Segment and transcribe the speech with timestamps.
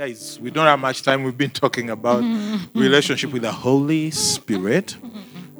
[0.00, 1.24] Guys, we don't have much time.
[1.24, 2.24] We've been talking about
[2.74, 4.96] relationship with the Holy Spirit.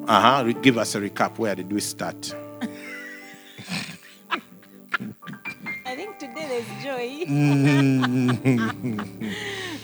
[0.08, 0.52] Uh huh.
[0.62, 1.36] Give us a recap.
[1.36, 2.34] Where did we start?
[5.84, 7.26] I think today there's joy.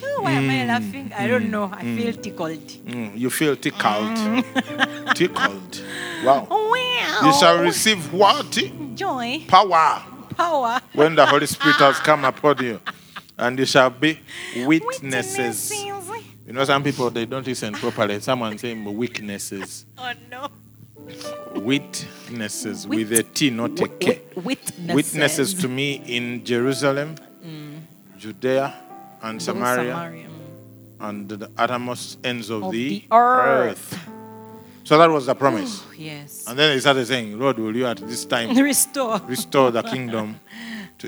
[0.02, 1.12] oh, why am I laughing?
[1.14, 1.70] I don't know.
[1.70, 2.66] I feel tickled.
[2.88, 4.16] Mm, you feel tickled.
[5.14, 5.82] tickled.
[6.24, 6.46] Wow.
[6.48, 7.20] Wow.
[7.24, 8.58] You shall receive what?
[8.94, 10.02] joy, Power.
[10.34, 10.80] power.
[10.94, 12.80] When the Holy Spirit has come upon you.
[13.38, 14.18] And you shall be
[14.64, 15.70] witnesses.
[15.70, 16.24] Witnesses.
[16.46, 18.20] You know, some people they don't listen properly.
[18.20, 19.84] Someone saying weaknesses.
[19.98, 20.48] Oh no.
[21.54, 24.22] Witnesses with a T, not a K.
[24.34, 24.94] Witnesses.
[24.94, 27.78] Witnesses to me in Jerusalem, mm.
[28.18, 28.74] Judea,
[29.22, 30.28] and Samaria, Samaria.
[31.00, 33.98] and the uttermost ends of, Of the, the earth.
[34.84, 35.84] So that was the promise.
[35.96, 36.44] Yes.
[36.46, 39.20] And then he started saying, Lord, will you at this time Restore.
[39.26, 40.38] restore the kingdom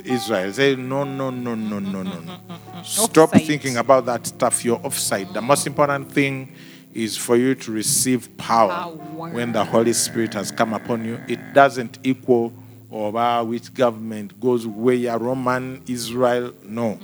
[0.03, 0.53] to Israel?
[0.53, 2.39] Say, no, no, no, no, no, no, no.
[2.83, 3.47] Stop Offside.
[3.47, 4.65] thinking about that stuff.
[4.65, 5.33] You're offside.
[5.35, 6.53] The most important thing
[6.95, 9.31] is for you to receive power, Power.
[9.31, 11.21] when the Holy Spirit has come upon you.
[11.29, 12.53] It doesn't equal
[12.91, 16.53] oh, over which government goes where Roman, Israel.
[16.65, 16.99] No.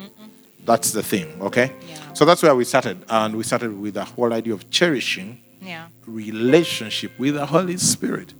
[0.64, 1.72] That's the thing, okay?
[1.86, 2.12] Yeah.
[2.14, 3.04] So that's where we started.
[3.10, 5.88] And we started with the whole idea of cherishing Yeah.
[6.06, 8.32] relationship with the Holy Spirit.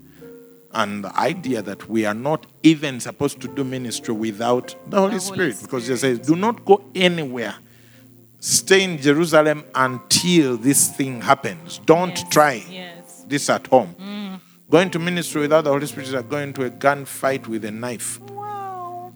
[0.75, 5.11] And the idea that we are not even supposed to do ministry without the Holy
[5.11, 5.56] Holy Spirit.
[5.62, 6.19] Because it Spirit.
[6.19, 7.55] says, do not go anywhere.
[8.41, 11.78] Stay in Jerusalem until this thing happens.
[11.86, 12.28] Don't Yes.
[12.31, 13.25] try Yes.
[13.28, 13.94] this at home.
[14.69, 17.71] Going to ministry without the Holy Spirit is like going to a gunfight with a
[17.71, 18.21] knife.
[18.21, 19.12] Wow.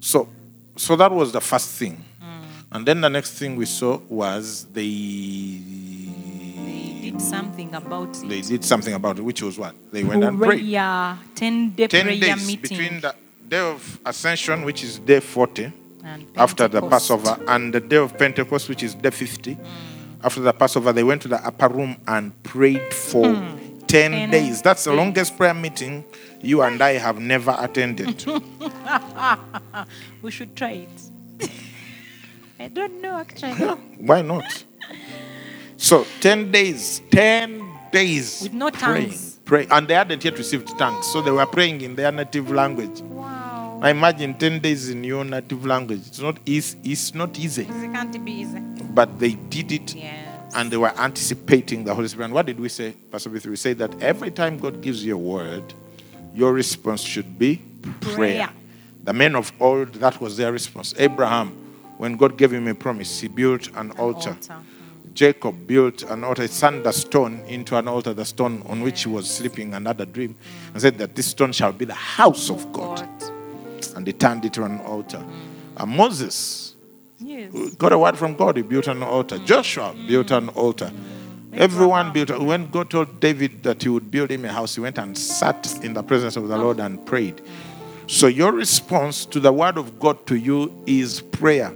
[0.00, 0.28] So,
[0.76, 2.04] so that was the first thing.
[2.22, 2.44] Mm.
[2.70, 4.84] And then the next thing we saw was They
[7.14, 8.28] did something about it.
[8.28, 9.74] they did something about it, which was what?
[9.92, 10.60] They went and prayed.
[10.60, 12.60] prayer, 10 day 10 prayer days meeting.
[12.60, 13.14] between the
[13.48, 15.72] day of ascension, which is day 40,
[16.04, 19.54] and after the Passover, and the day of Pentecost, which is day 50.
[19.54, 19.58] Mm.
[20.22, 23.86] After the Passover, they went to the upper room and prayed for 10, Hmm.
[23.86, 24.62] Ten days.
[24.62, 26.04] That's the longest prayer meeting
[26.42, 28.24] you and I have never attended.
[30.22, 31.50] We should try it.
[32.58, 33.52] I don't know actually.
[33.98, 34.64] Why not?
[35.76, 37.62] So 10 days, 10
[37.92, 38.42] days.
[38.42, 39.38] With no praying, tongues.
[39.44, 43.00] Pray, and they hadn't yet received tongues, so they were praying in their native language.
[43.00, 43.80] Wow.
[43.82, 46.00] I imagine 10 days in your native language.
[46.06, 46.78] It's not easy.
[46.84, 47.62] It's not easy.
[47.62, 48.58] It can't be easy.
[48.94, 50.54] But they did it Yes.
[50.54, 52.26] and they were anticipating the Holy Spirit.
[52.26, 53.28] And what did we say, Pastor?
[53.30, 55.74] We say that every time God gives you a word,
[56.34, 57.60] your response should be
[58.00, 58.16] prayer.
[58.16, 58.50] Prayer.
[59.02, 60.94] The men of old, that was their response.
[60.96, 61.48] Abraham,
[61.98, 64.30] when God gave him a promise, he built an, altar.
[64.30, 64.56] altar.
[65.14, 69.04] Jacob built an altar, he turned the stone into an altar, the stone on which
[69.04, 70.36] he was sleeping and had a dream,
[70.72, 72.98] and said that this stone shall be the house of God.
[72.98, 73.32] God.
[73.96, 75.24] And he turned it to an altar.
[75.76, 76.74] And Moses
[77.20, 77.52] Yes.
[77.78, 79.38] got a word from God, he built an altar.
[79.38, 79.46] Mm.
[79.46, 80.92] Joshua built an altar.
[81.52, 82.36] Everyone built.
[82.40, 85.78] When God told David that he would build him a house, he went and sat
[85.84, 87.40] in the presence of the Lord and prayed.
[88.08, 91.72] So your response to the word of God to you is prayer.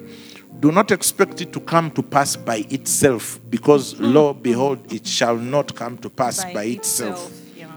[0.60, 4.12] Do not expect it to come to pass by itself, because hmm.
[4.12, 7.70] lo, behold, it shall not come to pass by, itself Yeah.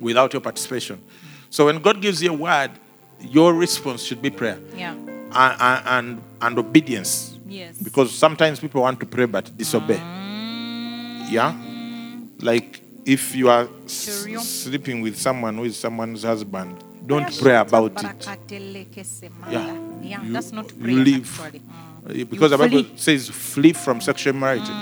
[0.00, 1.00] without your participation.
[1.50, 2.70] So when God gives you a word,
[3.20, 4.94] your response should be prayer Yeah.
[4.94, 7.38] and, and, and, obedience.
[7.46, 7.76] Yes.
[7.76, 9.98] Because sometimes people want to pray but disobey.
[9.98, 11.30] Mm.
[11.30, 11.54] Yeah?
[12.40, 17.92] Like if you are s- sleeping with someone who is someone's husband, don't pray about
[18.04, 18.28] it.
[19.50, 19.78] Yeah.
[20.02, 20.20] Yeah.
[20.24, 21.22] that's not you leave.
[21.26, 21.60] Mm.
[22.04, 22.92] Uh, Because the Bible flee.
[22.96, 24.72] says flee from sexual immorality.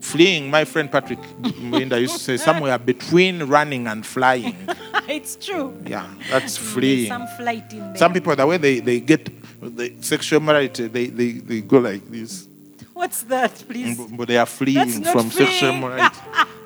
[0.00, 4.54] Fleeing, my friend Patrick Mwinda used to say, somewhere between running and flying.
[5.08, 5.74] it's true.
[5.86, 7.08] Yeah, that's There's fleeing.
[7.08, 7.96] some flight in there.
[7.96, 9.28] Some people, the way they, they get
[9.60, 12.46] the sexual immorality, they, they, they go like this.
[12.92, 13.98] What's that, please?
[13.98, 15.76] But they are fleeing from sexual fleeing.
[15.76, 16.16] immorality.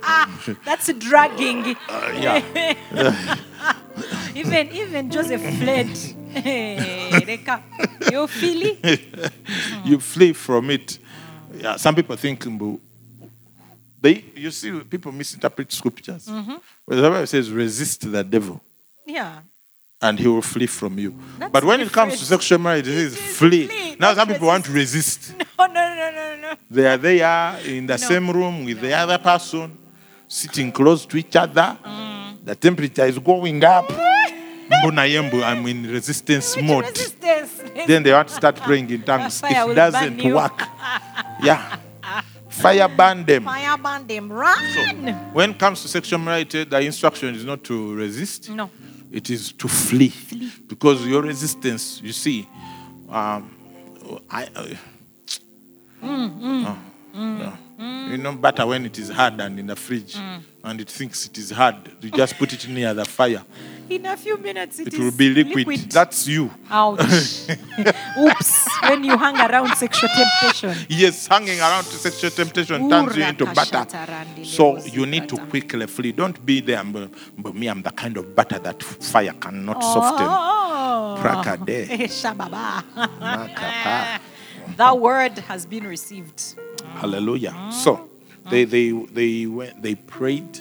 [0.64, 1.76] That's dragging.
[1.88, 3.36] Uh, yeah.
[4.34, 5.88] even even Joseph fled.
[8.10, 8.26] You
[8.82, 9.32] it?
[9.84, 10.98] you flee from it.
[11.54, 12.44] Yeah, some people think
[14.00, 16.26] they you see people misinterpret scriptures.
[16.26, 16.54] Mm-hmm.
[16.86, 18.60] But the Bible says resist the devil
[19.06, 19.40] Yeah.
[20.00, 21.14] and he will flee from you.
[21.38, 23.66] That's but when it comes to sexual marriage, it says It is flee.
[23.66, 25.34] flee, Now some people want to resist.
[25.58, 26.54] No, no, no, no, no.
[26.70, 28.06] They are there in the No.
[28.08, 29.76] same room with the other person.
[30.28, 31.76] sitting close to each other.
[32.50, 33.88] The temperature is going up.
[33.88, 36.84] Mbona I'm in resistance mode.
[36.84, 37.62] resistance?
[37.86, 39.40] Then they want to start praying in tongues.
[39.40, 40.60] Fire will It doesn't work.
[41.44, 41.76] Yeah.
[42.48, 43.44] Fire burn them.
[43.44, 44.28] Fire burn them.
[44.30, 45.14] So, Run.
[45.32, 48.50] when it comes to sexual morality, the instruction is not to resist.
[48.50, 48.68] No.
[49.12, 50.08] It is to flee.
[50.08, 50.50] flee.
[50.66, 52.48] Because your resistance, you see,
[53.08, 53.48] um,
[54.28, 54.74] I, uh,
[56.02, 56.78] oh,
[57.14, 57.52] no.
[58.10, 60.16] you know better when it is hard and in the fridge
[60.62, 61.76] and it thinks it is hard.
[62.00, 63.42] You just put it near the fire.
[63.88, 65.90] In a few minutes, It will be liquid.
[65.90, 66.50] That's you.
[66.70, 67.00] Ouch.
[68.18, 68.68] Oops.
[68.82, 70.86] When you hang around sexual temptation.
[70.88, 73.86] Yes, hanging around sexual temptation turns you into butter.
[74.44, 76.12] So you need to quickly flee.
[76.12, 76.84] Don't be there.
[76.84, 80.26] But, me, I'm the kind of butter that fire cannot soften.
[80.28, 81.18] Oh.
[81.20, 81.88] Prakade.
[83.60, 84.18] Eh.
[84.76, 86.54] That word has been received.
[86.94, 87.70] Hallelujah.
[87.72, 88.08] So
[88.50, 90.60] they they they went they prayed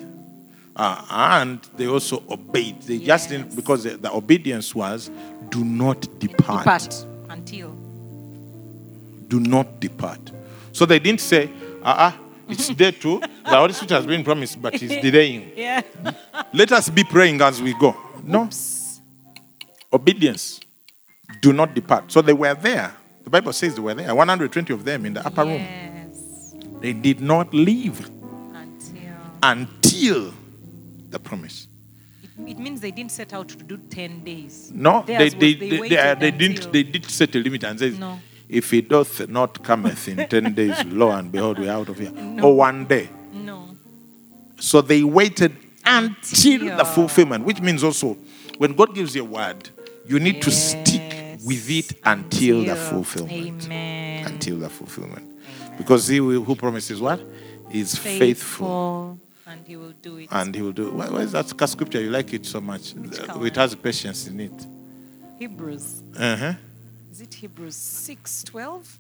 [0.80, 2.82] uh, and they also obeyed.
[2.84, 5.12] They just didn't because the, the obedience was
[5.50, 6.64] do not depart.
[6.64, 7.76] Depart until.
[9.28, 10.32] Do not depart.
[10.72, 11.50] So they didn't say,
[11.84, 12.12] uh uh
[12.48, 13.20] it's day two.
[13.20, 15.52] The Holy Spirit has been promised, but it's delaying.
[15.56, 15.82] Yeah.
[16.54, 17.96] Let us be praying as we go.
[18.24, 18.50] No.
[19.92, 20.62] Obedience.
[21.42, 22.10] Do not depart.
[22.12, 22.96] So they were there.
[23.24, 24.16] The Bible says they were there.
[24.16, 25.68] 120 of them in the upper room.
[26.82, 26.82] Yes.
[26.82, 28.10] They did not leave
[28.54, 29.14] Until.
[29.44, 30.34] until
[31.10, 31.68] the promise.
[32.24, 34.72] It, it means they didn't set out to do 10 days.
[34.74, 37.40] No, Theirs they, was they, they, they, waited they until- didn't they did set a
[37.40, 38.20] limit and says No.
[38.48, 42.12] if he doth not cometh in ten days, lo and behold, we're out of here.
[42.42, 43.10] Or one day.
[43.34, 43.76] No.
[44.60, 45.56] So they waited
[45.86, 48.18] until the fulfillment, which means also
[48.58, 49.70] when God gives you a word,
[50.06, 53.64] you need to stick with it until the fulfillment.
[53.66, 54.26] Amen.
[54.26, 55.26] Until the fulfillment.
[55.80, 57.20] Because he will, who promises what?
[57.72, 59.18] Is faithful.
[59.48, 60.28] And he will do it.
[60.32, 60.92] And he will do.
[60.92, 62.02] Why, why is that scripture?
[62.02, 62.94] You like it so much.
[62.96, 64.68] It has patience in it.
[65.40, 66.04] Hebrews.
[66.16, 66.54] Uh-huh.
[67.12, 68.98] Is it Hebrews 6 12?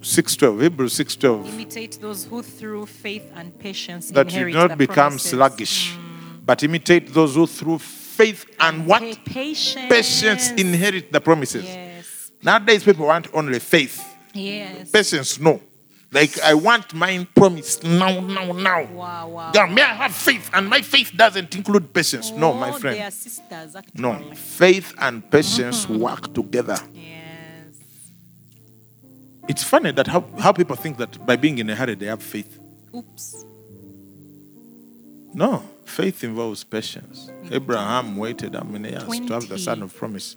[0.00, 1.54] 612, Hebrews 612.
[1.54, 5.30] Imitate those who through faith and patience That you do not become promises.
[5.30, 5.96] sluggish,
[6.44, 9.02] but imitate those who through faith and what?
[9.02, 9.88] Pa- patience.
[9.88, 11.64] Patience inherit the promises.
[11.64, 12.30] Yes.
[12.42, 14.02] Nowadays, people want only faith.
[14.32, 14.90] Yes.
[14.90, 15.60] Patience, no.
[16.12, 18.84] Like, I want mine promised now, now, now.
[18.84, 19.52] Wow, wow.
[19.54, 20.50] Yeah, may I have faith?
[20.52, 22.30] And my faith doesn't include patience.
[22.30, 23.00] No, my Oh, They friend.
[23.00, 24.02] are sisters, actually.
[24.02, 24.34] No.
[24.34, 26.00] Faith and patience mm-hmm.
[26.00, 26.76] work together.
[26.92, 27.76] Yes.
[29.48, 32.22] It's funny that how, how people think that by being in a hurry, they have
[32.22, 32.58] faith.
[32.94, 33.46] Oops.
[35.32, 37.30] No, faith involves patience.
[37.30, 37.54] Mm-hmm.
[37.54, 40.36] Abraham waited how many years to have the son of promise?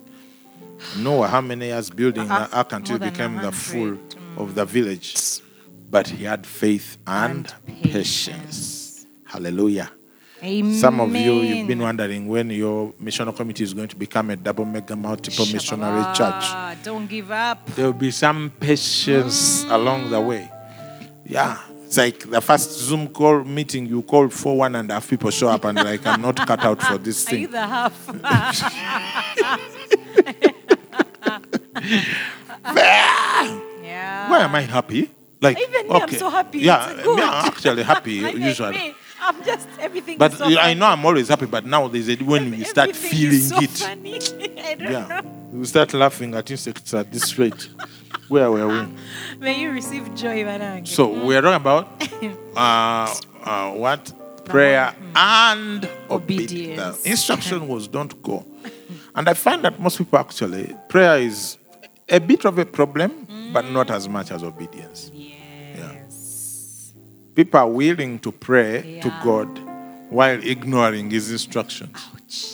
[0.98, 3.98] Noah, how many years building Uh, uh the ark until he became the 100, fool
[4.38, 4.70] of the mm.
[4.70, 5.42] village?
[5.90, 7.94] But he had faith and, And patience.
[7.94, 9.06] patience.
[9.26, 9.92] Hallelujah.
[10.44, 10.74] Amen.
[10.76, 14.36] Some of you, you've been wondering when your missional committee is going to become a
[14.36, 16.84] double mega multiple missionary church.
[16.84, 17.66] Don't give up.
[17.76, 19.72] There will be some patience mm.
[19.72, 20.52] along the way.
[21.26, 21.58] Yeah.
[21.86, 25.32] It's like the first Zoom call meeting, you call for one and a half people
[25.32, 27.52] show up and like, I'm not cut out for this Are you thing.
[27.52, 28.08] the half?
[33.84, 34.30] yeah.
[34.30, 35.10] Why am I happy?
[35.42, 36.60] Like, Even me, I'm so happy.
[36.60, 37.22] Yeah, me.
[37.22, 38.72] I'm actually happy I mean, usually.
[38.78, 40.18] me, I'm just everything.
[40.18, 42.96] But is so I know I'm always happy, but now there's a when you start
[42.96, 43.70] feeling so it.
[43.72, 44.16] Funny.
[44.60, 45.22] I don't Yeah.
[45.22, 45.32] know.
[45.60, 47.70] You start laughing at insects at this rate.
[48.28, 48.88] Where were we?
[49.40, 50.88] May you receive joy, Manang.
[50.88, 51.88] So we are talking about
[52.58, 53.14] uh,
[53.44, 54.12] uh, what?
[54.46, 56.52] Prayer and obedience.
[56.52, 57.02] Obedience.
[57.04, 58.46] The instruction was don't go.
[59.16, 61.58] And I find that most people actually, prayer is
[62.10, 65.10] a bit of a problem, but not as much as obedience.
[67.36, 69.48] People are willing to pray to God
[70.10, 71.92] while ignoring his instructions.
[72.14, 72.52] Ouch.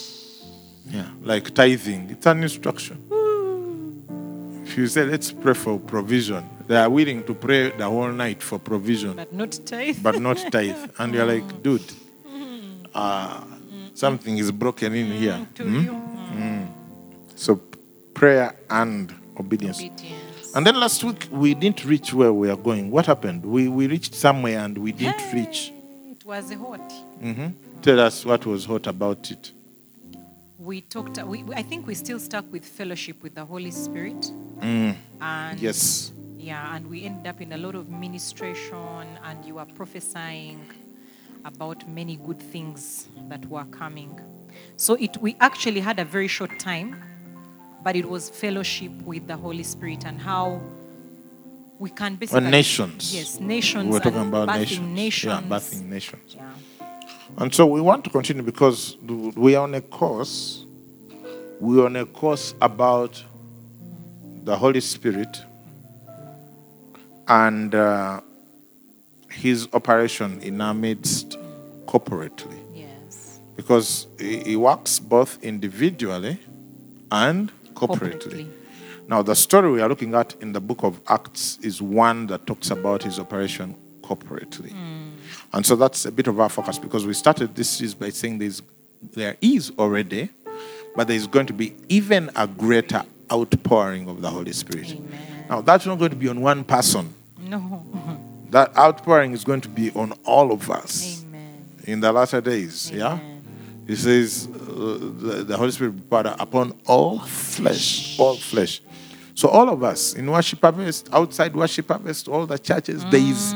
[0.92, 2.98] Yeah, like tithing, it's an instruction.
[4.64, 8.42] If you say, let's pray for provision, they are willing to pray the whole night
[8.42, 9.98] for provision, But not tithe.
[10.02, 10.90] but not tithe.
[10.98, 11.82] And you're like, dude,
[12.94, 13.44] uh,
[13.94, 15.46] something is broken in here.
[15.54, 15.80] to Hmm?
[15.84, 16.68] you.
[17.36, 17.56] So
[18.14, 19.78] prayer and obedience.
[19.80, 20.21] Obedience.
[20.54, 22.90] And then last week, we didn't reach where we are going.
[22.90, 23.44] What happened?
[23.44, 25.72] We, we reached somewhere and we didn't reach.
[26.10, 26.92] It was hot.
[27.22, 27.48] Mm-hmm.
[27.80, 29.52] Tell us what was hot about it.
[30.58, 31.20] We talked.
[31.24, 34.30] We- I think we still stuck with fellowship with the Holy Spirit.
[34.60, 36.12] Mm, And yes.
[36.38, 40.60] Yeah, and we ended up in a lot of ministration, and you were prophesying
[41.44, 44.20] about many good things that were coming.
[44.76, 47.02] So it we actually had a very short time,
[47.82, 50.60] but it was fellowship with the Holy Spirit and how
[51.78, 53.14] we can basically nations.
[53.14, 53.90] Yes, nations.
[53.90, 54.94] We're talking about nations.
[54.94, 55.32] nations.
[55.32, 56.36] Yeah, birthing nations.
[56.36, 56.52] Yeah.
[57.38, 60.64] And so we want to continue because we are on a course.
[61.60, 63.22] We're on a course about
[64.44, 65.42] the Holy Spirit
[67.26, 68.20] and uh,
[69.30, 71.38] his operation in our midst
[71.86, 72.58] corporately.
[72.74, 73.40] Yes.
[73.56, 76.38] Because he, he works both individually
[77.10, 77.50] and
[77.86, 78.18] corporately.
[78.18, 78.50] Corporately.
[79.08, 82.46] Now, the story we are looking at in the book of Acts is one that
[82.46, 84.70] talks about his operation corporately.
[84.70, 85.10] Hmm.
[85.52, 88.38] And so that's a bit of our focus because we started this series by saying
[88.38, 88.62] there's,
[89.12, 90.30] there is already,
[90.94, 94.92] but there's going to be even a greater outpouring of the Holy Spirit.
[94.92, 95.46] Amen.
[95.48, 97.84] Now, that's not going to be on one person, No.
[98.50, 101.64] that outpouring is going to be on all of us Amen.
[101.84, 102.90] in the latter days.
[102.90, 103.18] Yeah?
[103.82, 103.88] Amen.
[103.88, 108.80] He says, uh, the, the Holy Spirit poured upon all flesh, all flesh.
[109.34, 113.54] So all of us in worship harvest, outside worship harvest, all the churches, there is.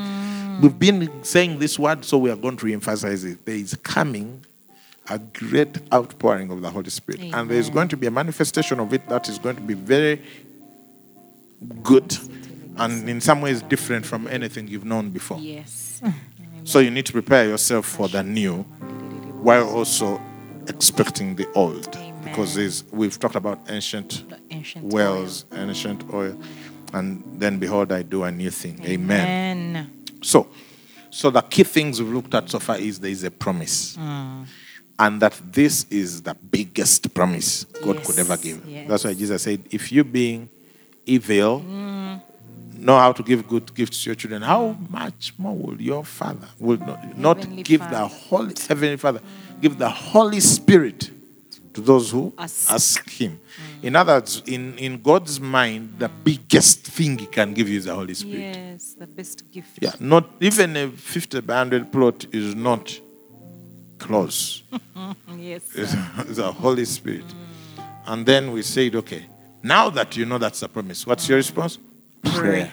[0.61, 3.45] We've been saying this word, so we are going to re-emphasize it.
[3.45, 4.43] There is coming
[5.09, 8.81] a great outpouring of the Holy Spirit, and there is going to be a manifestation
[8.81, 10.23] of it that is going to be very
[11.83, 12.17] good,
[12.79, 15.39] and in some ways different from anything you've known before.
[15.39, 16.01] Yes.
[16.65, 18.65] So you need to prepare yourself for the new
[19.43, 20.21] while also
[20.69, 21.95] expecting the old.
[21.97, 22.23] Amen.
[22.25, 26.39] Because we've talked about ancient ancient wells, ancient oil,
[26.93, 28.81] and then behold, I do a new thing.
[28.85, 29.69] Amen.
[29.69, 30.05] Amen.
[30.23, 30.49] So,
[31.11, 33.97] so the key things we've looked at so far is there is a promise.
[33.97, 34.47] Mm.
[34.99, 38.67] And that this is the biggest promise God could ever give.
[38.67, 38.89] yes.
[38.89, 40.49] That's why Jesus said, if you being
[41.05, 41.96] evil mm.
[42.87, 46.49] Know how to give good gifts to your children, how much more will your Father
[46.59, 49.21] will not, not give the Holy Heavenly Father
[49.61, 51.11] give the Holy Spirit
[51.75, 52.73] to those who Ask.
[52.73, 53.39] ask Him.
[53.83, 57.85] In other words, in, in God's mind, the biggest thing He can give you is
[57.85, 58.41] the Holy Spirit.
[58.41, 59.79] Yes, the best gift.
[59.81, 62.99] Yeah, not even a 50 by 100 plot is not
[63.99, 64.63] close.
[65.39, 65.63] Yes.
[65.75, 67.25] It's, it's the Holy Spirit.
[68.07, 69.27] And then we said, okay,
[69.63, 71.45] now that you know that's the promise, what's your mm.
[71.45, 71.79] response?
[72.35, 72.73] Prayer.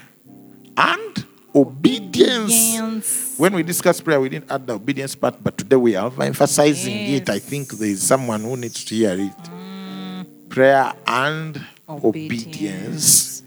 [0.78, 2.76] And obedience.
[2.76, 3.36] Obedience.
[3.38, 6.96] When we discussed prayer, we didn't add the obedience part, but today we are emphasizing
[7.14, 7.30] it.
[7.30, 9.38] I think there is someone who needs to hear it.
[9.38, 10.50] Mm.
[10.50, 12.06] Prayer and obedience.
[12.06, 13.44] Obedience.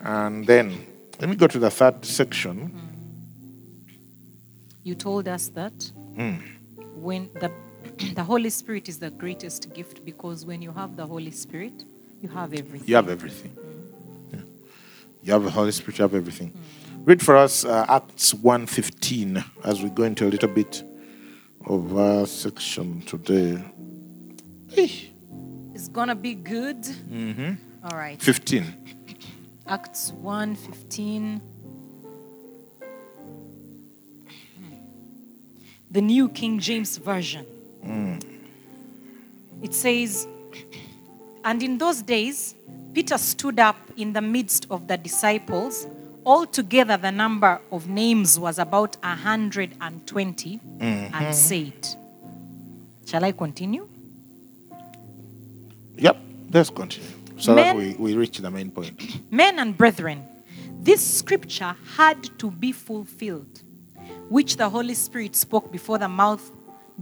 [0.00, 0.86] And then,
[1.20, 2.70] let me go to the third section.
[2.70, 2.92] Mm.
[4.82, 5.74] You told us that
[6.16, 6.40] mm.
[6.94, 7.50] when the
[8.14, 11.84] the Holy Spirit is the greatest gift because when you have the Holy Spirit,
[12.20, 12.88] you have everything.
[12.88, 13.56] You have everything.
[13.56, 13.81] Yeah.
[15.22, 16.52] You have the Holy Spirit, you have everything.
[17.04, 20.82] Read for us uh, Acts 1.15 as we go into a little bit
[21.66, 23.62] of our section today.
[24.76, 24.88] Eh,
[25.74, 26.82] It's gonna be good.
[26.82, 27.88] Mm-hmm.
[27.92, 28.20] right.
[28.20, 28.64] 15.
[29.66, 31.40] Acts 1 15.
[35.90, 37.46] The New King James Version.
[39.62, 40.26] It says,
[41.44, 42.54] And in those days,
[42.94, 45.86] Peter stood up in the midst of the disciples.
[46.24, 51.32] Altogether, the number of names was about a 120, and mm-hmm.
[51.32, 51.88] said,
[53.04, 53.88] Shall I continue?
[55.96, 56.16] Yep,
[56.52, 57.08] let's continue.
[57.38, 59.20] So that we, we reach the main point.
[59.32, 60.24] Men and brethren,
[60.80, 63.62] this scripture had to be fulfilled,
[64.28, 66.52] which the Holy Spirit spoke before the mouth,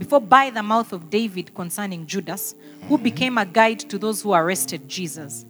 [0.01, 2.55] before by the mouth of David concerning Judas,
[2.87, 5.45] who became a guide to those who arrested Jesus.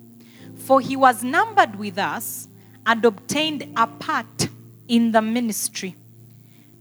[0.66, 2.50] For he was numbered with us
[2.86, 4.50] and obtained a part
[4.90, 5.96] in the ministry.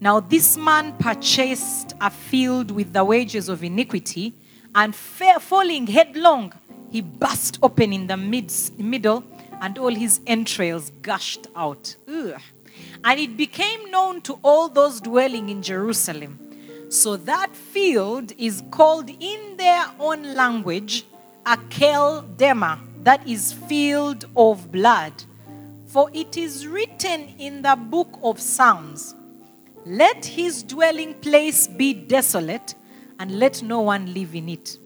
[0.01, 4.35] Now this man purchased a field with the wages of iniquity,
[4.75, 6.53] and fa- falling headlong,
[6.91, 9.23] he burst open in the midst, middle,
[9.61, 11.95] and all his entrails gushed out.
[12.09, 12.35] Ugh.
[13.05, 16.50] And it became known to all those dwelling in Jerusalem.
[16.91, 21.05] So that field is called in their own language
[21.47, 25.13] Akel Dama, that is field of blood.
[25.87, 29.15] For it is written in the book of Psalms.
[29.87, 32.75] Let his dwelling place be desolate,
[33.21, 34.77] and let no one live in it,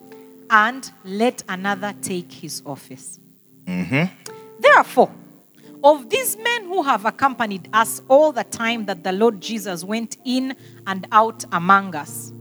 [0.50, 3.18] and let another take his office.
[3.64, 4.12] Mm-hmm.
[4.60, 5.10] Therefore,
[5.84, 10.16] of these men who have accompanied us all the time that the Lord Jesus went
[10.24, 12.32] in and out among us,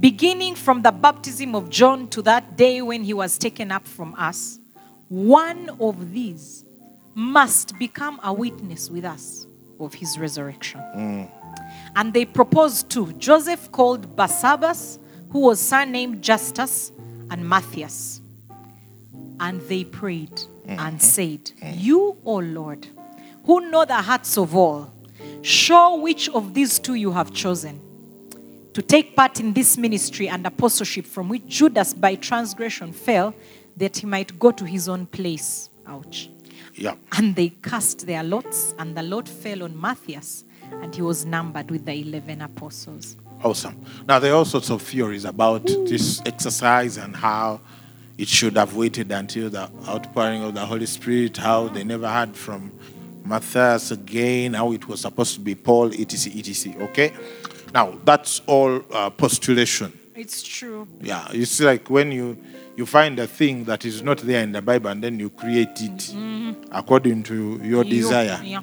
[0.00, 4.14] beginning from the baptism of John to that day when he was taken up from
[4.18, 4.58] us,
[5.08, 6.64] one of these
[7.14, 9.46] must become a witness with us
[9.78, 10.80] of his resurrection.
[10.96, 11.30] Mm.
[11.94, 14.98] And they proposed two Joseph called Barsabbas,
[15.30, 16.90] who was surnamed Justus,
[17.30, 18.20] and Matthias.
[19.38, 20.40] And they prayed
[20.70, 20.86] Mm-hmm.
[20.86, 21.80] and said, mm-hmm.
[21.80, 22.86] You, O Lord,
[23.44, 24.94] who know the hearts of all,
[25.42, 27.80] show which of these two you have chosen,
[28.72, 33.34] to take part in this ministry and apostleship from which Judas by transgression fell,
[33.78, 35.70] that he might go to his own place.
[35.88, 36.30] Ouch.
[36.74, 36.94] Yeah.
[37.16, 41.68] And they cast their lots, and the lot fell on Matthias, and he was numbered
[41.72, 43.16] with the 11 apostles.
[43.42, 43.84] Awesome.
[44.06, 47.60] Now, there are all sorts of theories about this exercise and how
[48.20, 52.36] it should have waited until the outpouring of the Holy Spirit, how they never heard
[52.36, 52.70] from
[53.24, 56.84] Matthias again, how it was supposed to be Paul, etc., etc.
[56.84, 57.14] Okay?
[57.72, 59.98] Now, that's all uh, postulation.
[60.14, 60.86] It's true.
[61.00, 62.36] Yeah, it's like when you
[62.76, 65.80] you find a thing that is not there in the Bible and then you create
[65.80, 66.14] it
[66.72, 68.38] according to your desire.
[68.44, 68.60] Yeah.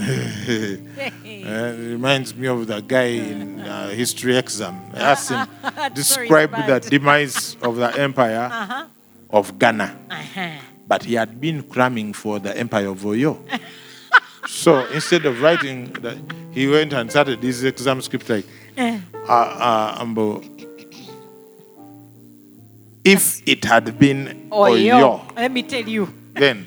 [0.00, 0.76] Uh,
[1.24, 4.80] it reminds me of the guy in uh, history exam.
[4.94, 5.46] I asked him,
[5.94, 8.86] describe the demise of the empire
[9.30, 9.96] of Ghana.
[10.10, 10.50] Uh-huh.
[10.86, 13.38] But he had been cramming for the empire of Oyo.
[14.48, 16.16] so instead of writing, that,
[16.50, 20.42] he went and started this exam script like, uh, uh, Ambo,
[23.04, 25.34] if it had been Oh, Oyo.
[25.36, 26.12] Let me tell you.
[26.34, 26.66] then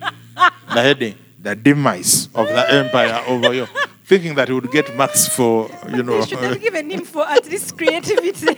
[0.74, 3.68] the heading, the demise of the empire over Oyo,
[4.06, 6.22] thinking that he would get marks for, you know.
[6.22, 8.58] They should have given him for at least creativity.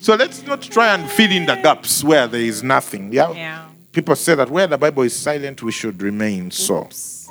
[0.00, 3.12] so let's not try and fill in the gaps where there is nothing.
[3.12, 3.30] Yeah?
[3.32, 3.68] Yeah.
[3.92, 6.82] People say that where the Bible is silent, we should remain so.
[6.82, 7.30] Oops.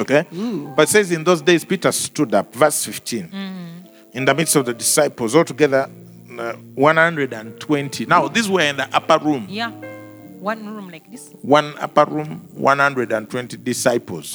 [0.00, 0.26] Okay?
[0.74, 3.28] But it says in those days, Peter stood up, verse 15,
[4.14, 5.88] in the midst of the disciples, altogether
[6.38, 8.06] uh, 120.
[8.06, 9.46] Now, these were in the upper room.
[9.48, 9.70] Yeah.
[10.40, 11.30] One room like this.
[11.42, 14.32] one upper room, 120 disciples.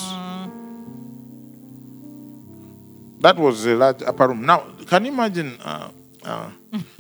[3.22, 4.46] That was a large upper room.
[4.46, 5.90] Now, can you imagine uh,
[6.24, 6.50] uh,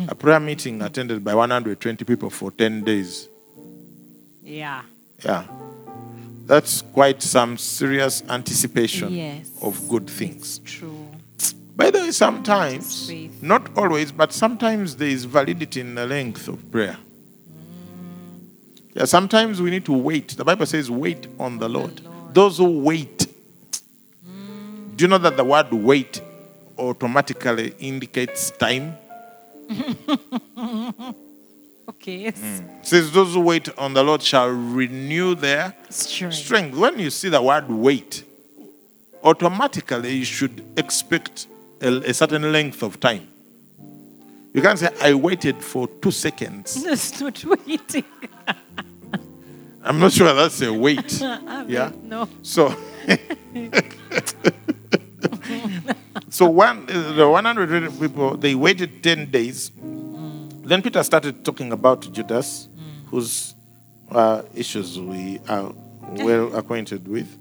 [0.07, 3.29] a prayer meeting attended by 120 people for 10 days?
[4.43, 4.81] Yeah.
[5.23, 5.45] Yeah.
[6.45, 9.49] That's quite some serious anticipation Yes.
[9.61, 10.59] of good things.
[10.59, 11.07] True.
[11.75, 16.71] By the way, sometimes, not always, but sometimes there is validity in the length of
[16.71, 16.97] prayer.
[18.95, 20.29] Yeah, sometimes we need to wait.
[20.29, 22.01] The Bible says, wait on the Lord.
[22.33, 23.27] Those who wait.
[24.95, 26.21] Do you know that the word wait
[26.77, 28.97] automatically indicates time?
[31.87, 32.17] Okay.
[32.17, 32.39] Yes.
[32.39, 32.65] Hmm.
[32.79, 36.33] It says, those who wait on the Lord shall renew their Strength.
[36.33, 36.75] strength.
[36.75, 38.23] When you see the word wait,
[39.23, 41.45] automatically you should expect
[41.81, 43.27] a, a certain length of time.
[44.51, 46.83] You can't say, I waited for two seconds.
[46.83, 48.03] That's not waiting.
[49.85, 51.21] I'm not sure that's a wait.
[51.67, 51.91] yeah.
[52.01, 52.27] No.
[52.41, 52.75] So,
[56.29, 59.69] so one, uh, the 100 people, they waited 10 days.
[60.63, 62.67] Then Peter started talking about Judas,
[63.11, 63.53] whose
[64.09, 65.71] uh, issues we are
[66.13, 67.37] well acquainted with.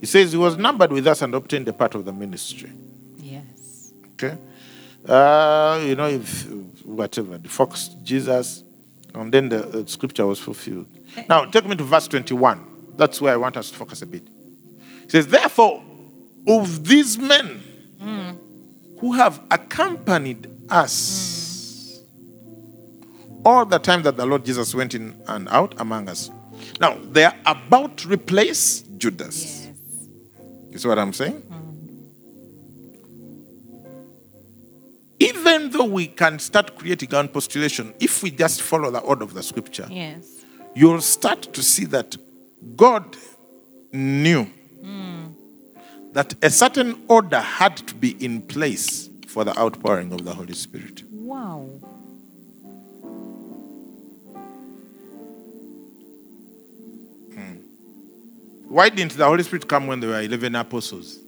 [0.00, 2.72] He says he was numbered with us and obtained a part of the ministry.
[3.18, 3.92] Yes.
[4.14, 4.36] Okay?
[5.06, 6.50] Uh, you know, if
[6.84, 8.64] whatever, the fox, Jesus,
[9.14, 10.86] and then the uh, scripture was fulfilled.
[11.28, 12.92] Now, take me to verse 21.
[12.96, 14.26] That's where I want us to focus a bit.
[15.04, 15.82] It says, Therefore,
[16.46, 17.62] of these men
[19.00, 22.00] who have accompanied us
[23.44, 26.30] all the time that the Lord Jesus went in and out among us.
[26.80, 29.66] Now, they are about to replace Judas.
[29.66, 29.70] Yes.
[30.70, 31.42] You see what I'm saying?
[31.42, 31.60] Mm-hmm.
[35.20, 39.24] Even though we can start creating our own postulation, if we just follow the order
[39.24, 40.43] of the scripture, Yes.
[40.74, 42.16] You'll start to see that
[42.76, 43.16] God
[43.92, 44.48] knew
[46.14, 50.54] that a certain order had to be in place for the outpouring of the Holy
[50.54, 51.02] Spirit.
[51.10, 51.68] Wow.
[57.34, 57.56] Hmm.
[58.68, 61.18] Why didn't the Holy Spirit come when there were 11 apostles?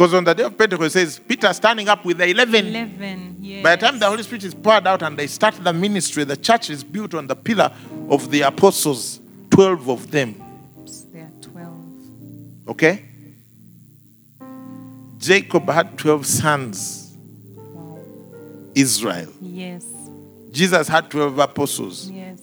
[0.00, 2.68] Because on the day of Pentecost, it says Peter standing up with the 11.
[2.68, 3.36] 11.
[3.38, 3.62] Yes.
[3.62, 6.38] By the time the Holy Spirit is poured out and they start the ministry, the
[6.38, 7.70] church is built on the pillar
[8.08, 10.42] of the apostles, 12 of them.
[11.12, 12.68] There are 12.
[12.68, 13.04] Okay?
[15.18, 17.14] Jacob had 12 sons,
[17.54, 17.98] Wow.
[18.74, 19.30] Israel.
[19.42, 19.84] Yes.
[20.50, 22.10] Jesus had 12 apostles.
[22.10, 22.40] Yes.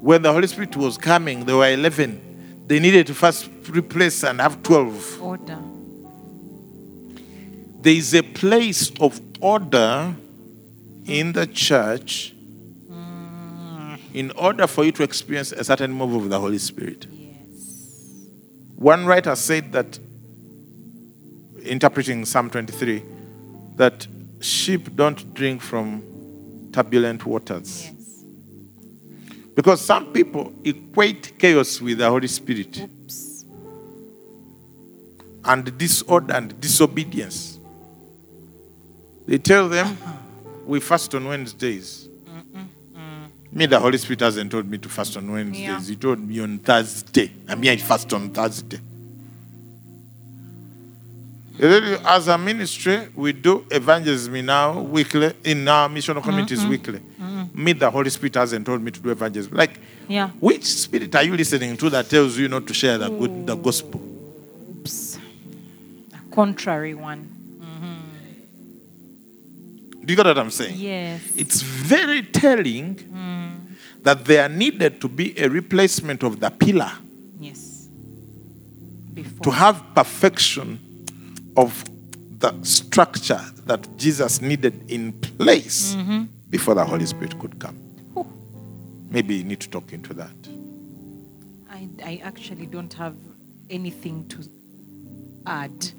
[0.00, 2.64] When the Holy Spirit was coming, there were 11.
[2.66, 5.22] They needed to first replace and have 12.
[5.22, 5.58] Order.
[7.82, 10.14] There is a place of order
[11.04, 12.34] in the church
[14.14, 17.06] in order for you to experience a certain move of the Holy Spirit.
[17.10, 18.28] Yes.
[18.76, 19.98] One writer said that,
[21.62, 23.02] interpreting Psalm 23,
[23.76, 24.06] that
[24.40, 26.02] sheep don't drink from
[26.72, 27.84] turbulent waters.
[27.86, 28.24] Yes.
[29.54, 32.80] Because some people equate chaos with the Holy Spirit.
[32.80, 33.44] Oops.
[35.44, 37.58] and disorder and disobedience.
[39.26, 39.96] They tell them,
[40.66, 42.08] we fast on Wednesdays.
[43.54, 45.60] Me, the Holy Spirit hasn't told me to fast on Wednesdays.
[45.60, 45.80] Yeah.
[45.80, 47.30] He told me on Thursday.
[47.46, 48.78] I mean, I fast on Thursday.
[51.60, 56.24] As a ministry, we do evangelism now weekly in our missional mm-hmm.
[56.24, 56.98] communities weekly.
[56.98, 57.62] Mm-hmm.
[57.64, 59.54] Me, the Holy Spirit hasn't told me to do evangelism.
[59.54, 60.30] Like, Yeah.
[60.40, 63.54] which spirit are you listening to that tells you not to share the good, the
[63.54, 64.00] gospel?
[64.80, 65.18] Oops.
[66.14, 67.31] A contrary one.
[70.04, 70.74] Do you get what I'm saying?
[70.78, 71.20] Yes.
[71.36, 74.02] It's very telling mm.
[74.02, 76.92] that there needed to be a replacement of the pillar
[77.38, 77.88] Yes.
[79.14, 79.44] Before.
[79.44, 80.78] to have perfection
[81.56, 81.84] of
[82.38, 86.24] the structure that Jesus needed in place mm-hmm.
[86.50, 87.78] before the Holy Spirit could come.
[89.10, 90.34] Maybe you need to talk into that.
[91.70, 93.14] I, I actually don't have
[93.68, 94.38] anything to
[95.46, 95.92] add.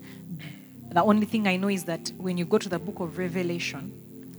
[0.94, 3.92] The only thing I know is that when you go to the book of Revelation,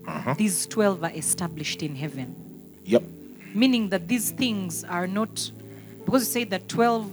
[0.07, 0.35] uh-huh.
[0.35, 2.37] these 12 are established in heaven.
[2.85, 3.03] Yep.
[3.55, 5.51] Meaning that these things are not,
[6.05, 7.11] because you say that 12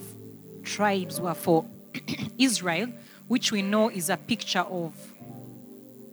[0.63, 1.65] tribes were for
[2.37, 2.87] Israel,
[3.27, 4.93] which we know is a picture of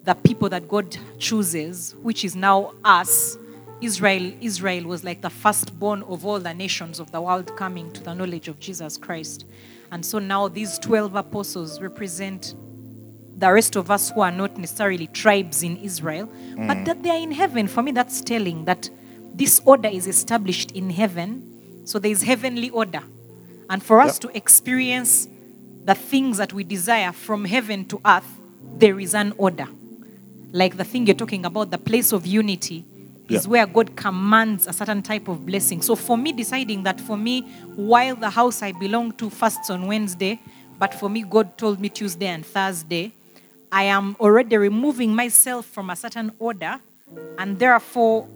[0.05, 3.37] the people that God chooses, which is now us.
[3.83, 8.03] Israel, Israel was like the firstborn of all the nations of the world coming to
[8.03, 9.45] the knowledge of Jesus Christ.
[9.93, 12.55] And so now these 12 apostles represent
[13.38, 16.85] the rest of us who are not necessarily tribes in Israel, but mm.
[16.87, 17.68] that they are in heaven.
[17.68, 18.90] For me, that's telling that
[19.33, 21.83] this order is established in heaven.
[21.85, 23.03] So there is heavenly order.
[23.70, 24.22] And for us Yep.
[24.33, 25.29] to experience
[25.85, 28.29] the things that we desire from heaven to earth,
[28.77, 29.68] there is an order.
[30.53, 32.85] Like the thing you're talking about, the place of unity
[33.29, 33.51] is Yeah.
[33.51, 35.83] where God commands a certain type of blessing.
[35.83, 37.42] So for me, deciding that for me,
[37.77, 40.40] while the house I belong to fasts on Wednesday,
[40.79, 43.12] but for me, God told me Tuesday and Thursday,
[43.70, 46.81] I am already removing myself from a certain order,
[47.38, 48.28] and therefore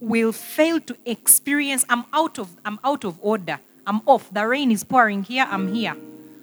[0.00, 1.84] will fail to experience.
[1.88, 3.58] I'm out of I'm out of order.
[3.86, 4.32] I'm off.
[4.32, 5.46] The rain is pouring here.
[5.50, 5.96] I'm here,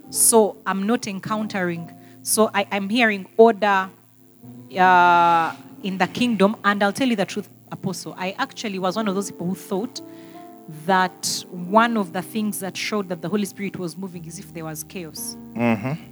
[0.09, 1.91] so I'm not encountering.
[2.23, 3.89] So I, I'm hearing order
[4.77, 6.55] uh, in the kingdom.
[6.63, 8.13] And I'll tell you the truth, Apostle.
[8.17, 10.01] I actually was one of those people who thought
[10.85, 14.53] that one of the things that showed that the Holy Spirit was moving is if
[14.53, 15.35] there was chaos.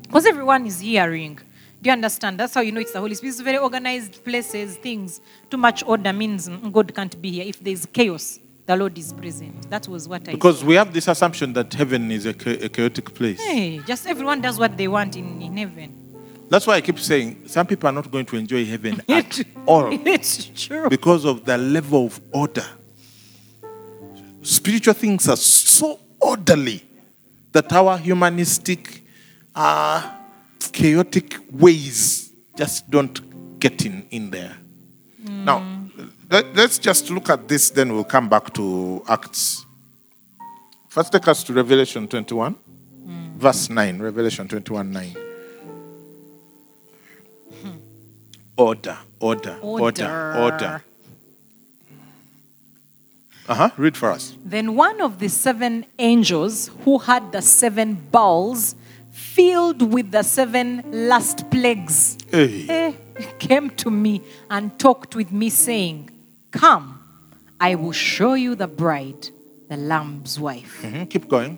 [0.02, 1.40] Because everyone is hearing.
[1.82, 2.40] Do you understand?
[2.40, 3.32] That's how you know it's the Holy Spirit.
[3.32, 5.22] It's very organized places, things.
[5.50, 7.46] Too much order means God can't be here.
[7.48, 9.70] If there's chaos, the Lord is present.
[9.70, 10.66] That was what I Because saw.
[10.66, 13.42] we have this assumption that heaven is a, cha- a chaotic place.
[13.42, 15.96] Hey, just everyone does what they want in, in heaven.
[16.50, 19.88] That's why I keep saying some people are not going to enjoy heaven at all
[20.06, 20.90] It's true.
[20.90, 22.66] because of the level of order.
[24.42, 26.84] Spiritual things are so orderly
[27.52, 29.04] that our humanistic,
[29.56, 30.18] uh,
[30.68, 34.58] chaotic ways just don't get in, in there.
[35.24, 35.64] Now,
[36.30, 39.66] let, us just look at this, then we'll come back to Acts.
[40.88, 42.56] First, take us to Revelation 21,
[43.38, 44.02] verse 9.
[44.02, 45.16] Revelation 21 9.
[48.58, 50.84] Order, order, order, order.
[53.48, 53.70] Uh huh.
[53.78, 54.36] Read for us.
[54.46, 58.76] Then one of the seven angels who had the seven bowls
[59.44, 62.66] filled with the seven last plagues Hey.
[62.68, 62.92] eh,
[63.40, 66.10] came to me and talked with me, saying,
[66.52, 67.00] Come,
[67.58, 69.30] I will show you the bride,
[69.70, 70.82] the Lamb's wife.
[70.84, 71.58] Mhm, Keep going.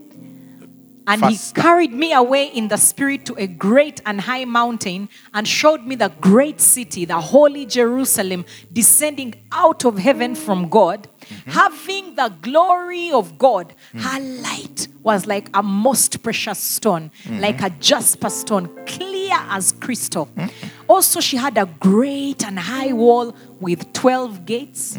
[1.07, 1.55] And Faster.
[1.55, 5.81] he carried me away in the spirit to a great and high mountain and showed
[5.87, 11.51] me the great city, the holy Jerusalem, descending out of heaven from God, Mm-hmm.
[11.51, 13.73] having the glory of God.
[13.93, 14.01] Mm.
[14.01, 17.39] Her light was like a most precious stone, mm-hmm.
[17.39, 20.27] like a jasper stone, clear as crystal.
[20.27, 20.67] Mm-hmm.
[20.87, 24.97] Also, she had a great and high wall with 12 gates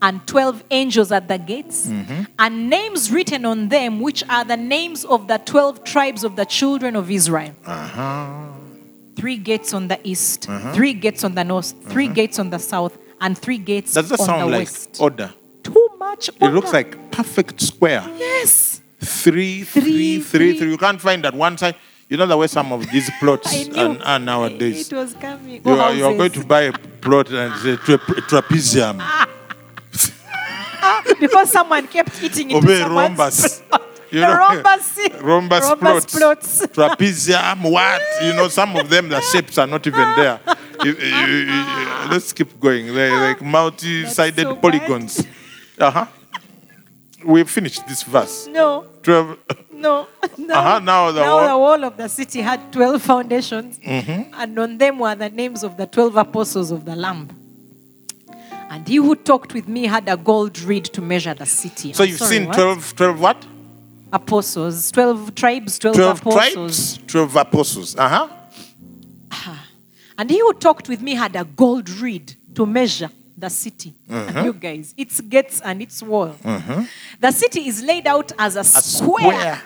[0.00, 1.90] and 12 angels at the gates,
[2.38, 6.46] and names written on them, which are the names of the 12 tribes of the
[6.46, 7.54] children of Israel.
[7.66, 8.46] Uh-huh.
[9.16, 10.72] Three gates on the east, uh-huh.
[10.72, 12.14] three gates on the north, 3 uh-huh.
[12.14, 14.98] gates on the south, and three gates Does that on sound the like west.
[15.00, 15.32] order?
[16.14, 18.04] Much It looks like perfect square.
[18.16, 18.80] Yes.
[19.00, 20.58] Three, three, three, three.
[20.58, 20.70] three.
[20.70, 21.74] You can't find that one side.
[22.08, 24.92] You know the way some of these plots are, are nowadays.
[24.92, 25.60] It was coming.
[25.64, 27.98] You are, you are going to buy a plot and it's a tra-
[28.30, 29.02] trapezium.
[31.20, 33.62] because someone kept eating into Obey rhombus.
[34.10, 36.16] You know, rhombus, rhombus, rhombus plots.
[36.16, 36.66] plots.
[36.68, 38.00] Trapezium, what?
[38.22, 40.38] You know, some of them, the shapes are not even there.
[40.84, 42.94] You- you- you- let's keep going.
[42.94, 45.26] They're like multi sided so bad.
[45.78, 46.06] Uh huh.
[47.24, 48.46] we finished this verse.
[48.46, 49.38] No, 12.
[49.72, 50.06] no.
[50.38, 50.54] no.
[50.54, 54.34] Uh-huh, now the now wall- the wall of the city had 12 foundations, Mm-hmm.
[54.34, 57.28] and on them were the names of the 12 apostles of the Lamb.
[58.70, 61.92] And he who talked with me had a gold reed to measure the city.
[61.92, 62.54] So I'm you've sorry, seen what?
[62.56, 63.46] 12, 12 what?
[64.12, 66.96] apostles, 12 tribes, 12, 12 apostles.
[66.96, 67.96] tribes, 12 apostles.
[67.96, 68.08] Uh
[69.30, 69.56] huh.
[70.16, 73.94] And he who talked with me had a gold reed to measure the city.
[74.08, 74.36] Mm-hmm.
[74.36, 76.34] And you guys, its gates and its wall.
[77.20, 79.60] The city is laid out as a, square.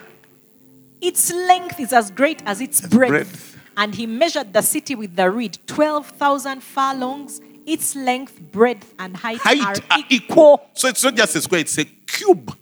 [1.00, 3.10] Its length is as great as its breadth.
[3.10, 3.56] breadth.
[3.76, 7.40] And he measured the city with the reed, 12,000 furlongs.
[7.64, 10.30] Its length, breadth, and height, Height are are equal.
[10.30, 10.70] equal.
[10.74, 12.56] So it's not just a square, it's a cube.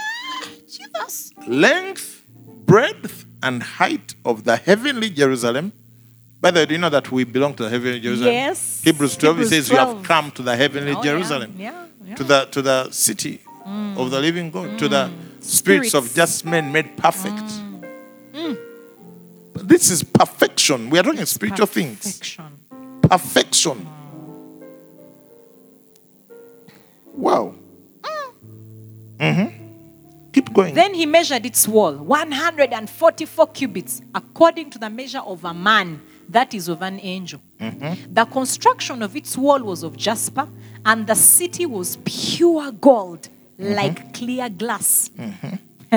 [0.66, 1.32] Jesus.
[1.46, 2.24] Length,
[2.66, 5.72] breadth, and height of the heavenly Jerusalem.
[6.42, 8.32] By the way, do you know that we belong to the heavenly Jerusalem?
[8.32, 8.82] Yes.
[8.82, 9.96] Hebrews 12, Hebrews it says, You 12.
[9.96, 11.54] have come to the heavenly Oh, Jerusalem.
[11.56, 12.16] Yeah, yeah.
[12.16, 15.42] To the to the city of the living God, to the mm.
[15.42, 17.44] spirits of just men made perfect.
[19.52, 20.90] But This is perfection.
[20.90, 22.18] We are talking spiritual things.
[22.18, 22.58] Perfection.
[23.02, 23.88] Perfection.
[27.14, 27.54] Wow.
[29.18, 29.62] Mm-hmm.
[30.32, 30.74] Keep going.
[30.74, 36.54] Then he measured its wall, 144 cubits, according to the measure of a man, that
[36.54, 37.40] is of an angel.
[37.58, 40.48] The construction of its wall was of jasper,
[40.84, 45.10] and the city was pure gold, like clear glass.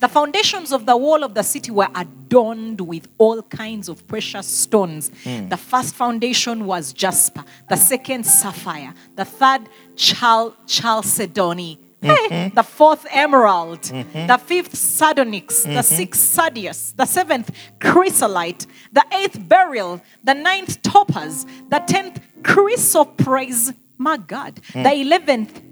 [0.00, 4.46] the foundations of the wall of the city were adorned with all kinds of precious
[4.46, 5.10] stones.
[5.24, 11.78] The first foundation was jasper, the second, sapphire, the third, chal- chalcedony.
[12.02, 12.32] Mm-hmm.
[12.32, 14.26] Hey, the fourth emerald, mm-hmm.
[14.26, 15.80] the fifth sardonyx, the mm-hmm.
[15.80, 24.16] sixth sardius, the seventh chrysolite, the eighth beryl, the ninth topaz, the tenth chrysoprase, my
[24.16, 24.82] God, mm.
[24.82, 25.62] the eleventh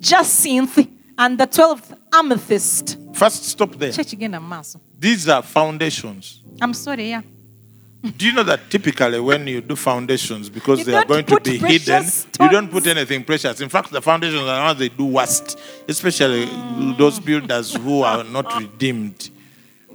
[0.00, 2.98] jacinth, and the twelfth amethyst.
[3.14, 3.92] First, stop there.
[3.92, 4.80] Church again, maso.
[4.98, 6.42] These are foundations.
[6.60, 7.22] I'm sorry, yeah.
[8.10, 11.40] Do you know that typically when you do foundations, because You they are going to
[11.40, 12.04] be hidden,
[12.40, 13.60] you don't put anything precious.
[13.60, 16.46] In fact, the foundations are how they do worst, especially
[16.96, 19.30] those builders who are not redeemed.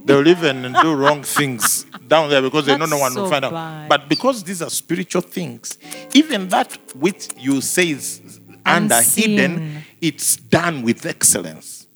[0.03, 3.29] They'll even do wrong things down there because they know no That's one will so
[3.29, 3.87] find out.
[3.87, 5.77] But because these are spiritual things,
[6.13, 9.29] even that which you say is under Unseen.
[9.29, 11.87] hidden, it's done with excellence.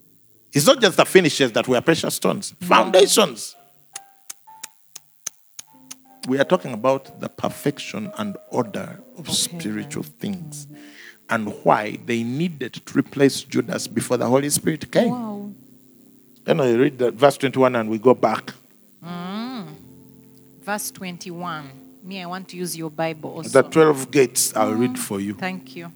[0.53, 3.54] It's not just the finishes that were precious stones, foundations.
[6.27, 10.67] We are talking about the perfection and order of spiritual things
[11.29, 15.11] and why they needed to replace Judas before the Holy Spirit came.
[15.11, 15.51] Wow.
[16.45, 18.53] Then I read that verse 21 and we go back.
[19.03, 19.67] Mm.
[20.61, 21.69] Verse 21.
[22.03, 23.61] Me, I want to use your Bible also.
[23.61, 24.79] The 12 gates I'll mm.
[24.79, 25.33] read for you.
[25.33, 25.91] Thank you.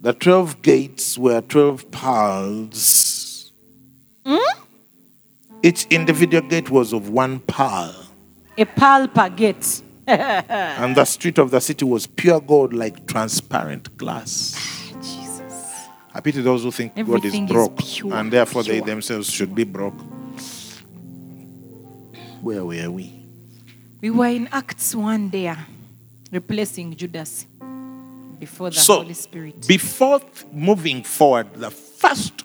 [0.00, 3.52] The 12 gates were 12 pearls.
[4.24, 4.40] Mm?
[5.62, 8.05] Each individual gate was of one pearl.
[8.58, 9.82] A pearl per gate.
[10.06, 14.54] And the street of the city was pure gold like transparent glass.
[15.02, 15.88] Jesus.
[16.14, 19.30] I pity those who think God is Everything is broke pure, and therefore they themselves
[19.30, 20.00] should be broke.
[22.40, 23.26] Where were we?
[24.00, 25.56] We were in Acts one day, uh,
[26.30, 27.46] replacing Judas
[28.38, 29.66] before the so, Holy Spirit.
[29.66, 30.20] before
[30.52, 32.44] moving forward, the first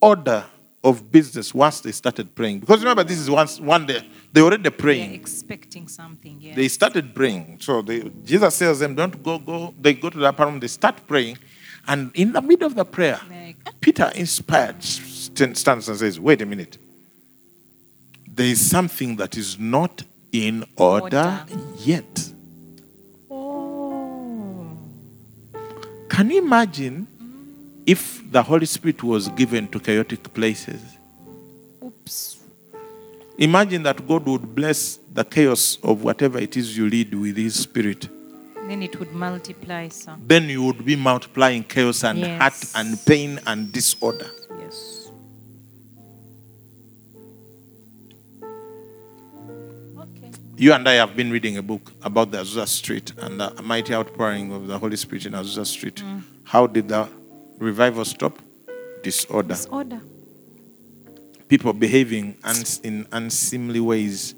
[0.00, 0.44] order
[0.84, 4.62] of business once they started praying, because remember, this is once one day they already
[4.64, 5.14] They're praying.
[5.14, 6.54] expecting something, yeah.
[6.56, 7.58] They started praying.
[7.60, 10.58] So they, Jesus tells them, "Don't go, go." They go to the upper room.
[10.58, 11.38] They start praying,
[11.86, 16.42] and in the middle of the prayer, Like- Peter, inspired, st- stands and says, "Wait
[16.42, 16.78] a minute.
[18.34, 21.44] There is something that is not in order, Order.
[21.78, 22.32] yet."
[23.30, 24.76] oh.
[26.08, 27.06] Can you imagine
[27.86, 30.80] if the Holy Spirit was given to chaotic places?
[31.84, 32.38] Oops.
[33.38, 37.54] Imagine that God would bless the chaos of whatever it is you lead with His
[37.58, 38.08] Spirit.
[38.68, 40.16] Then it would multiply, sir.
[40.26, 42.40] Then you would be multiplying chaos and Yes.
[42.40, 44.30] hurt and pain and disorder.
[44.60, 45.10] Yes.
[49.98, 50.30] Okay.
[50.56, 53.94] You and I have been reading a book about the Azusa Street and the mighty
[53.94, 55.96] outpouring of the Holy Spirit in Azusa Street.
[55.96, 56.22] Mm.
[56.44, 57.08] How did the
[57.62, 58.38] revival stop?
[59.02, 59.54] Disorder.
[59.54, 60.00] Disorder.
[61.48, 64.34] People behaving uns- in unseemly ways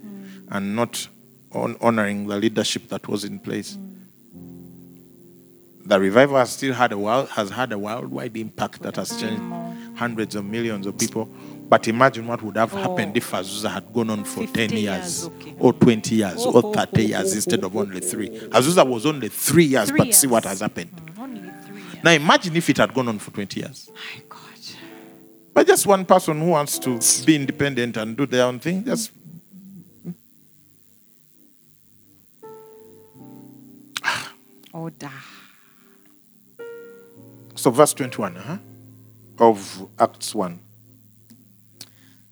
[0.49, 1.09] and not
[1.53, 3.79] on- honoring the leadership that was in place.
[5.87, 9.43] The revival has still had a wild, has had a worldwide impact that has changed
[9.97, 11.29] hundreds of millions of people.
[11.69, 15.25] But imagine what would have happened if Azusa had gone on for 10 years, years,
[15.27, 15.55] okay.
[15.59, 17.99] or 20 years Oh, or oh, 30 oh, years oh, instead oh, of oh, only
[17.99, 18.29] oh, three.
[18.31, 18.49] oh.
[18.61, 20.91] Azusa was only three years, Three but see what has happened.
[20.91, 21.13] Mm, years.
[22.05, 23.90] Now imagine if it had gone on for 20 years.
[23.95, 24.40] My God.
[25.55, 29.11] But just one person who wants to be independent and do their own thing, just
[34.71, 35.11] Order.
[37.55, 38.59] so verse 21 huh?
[39.38, 40.59] of Acts 1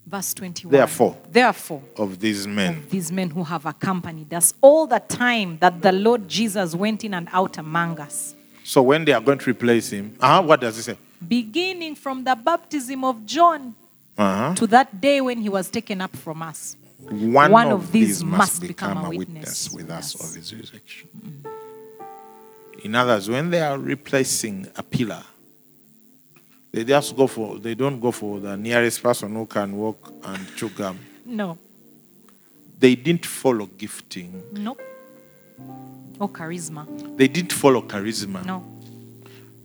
[0.05, 0.71] Verse 21.
[0.71, 1.17] Therefore.
[1.31, 2.85] Therefore, of these men.
[2.91, 7.15] these men who have accompanied us all the time that the Lord Jesus went in
[7.15, 10.75] and out among us, So when they are going to replace him, uh-huh, what does
[10.77, 10.97] he say?
[11.25, 13.73] beginning from the baptism of John
[14.17, 14.53] Uh-huh.
[14.55, 16.75] to that day when he was taken up from us.
[16.99, 20.53] One, One of, of these must become, become a witness, witness with us of his
[20.53, 21.09] resurrection.
[22.83, 25.23] In others, when they are replacing a pillar,
[26.71, 30.39] they just go for they don't go for the nearest person who can walk and
[30.55, 30.97] chew gum.
[31.25, 31.57] No,
[32.79, 34.43] They didn't follow gifting.
[34.53, 34.75] no.
[36.19, 36.85] Or charisma.
[37.17, 38.45] They didn't follow charisma.
[38.45, 38.63] No.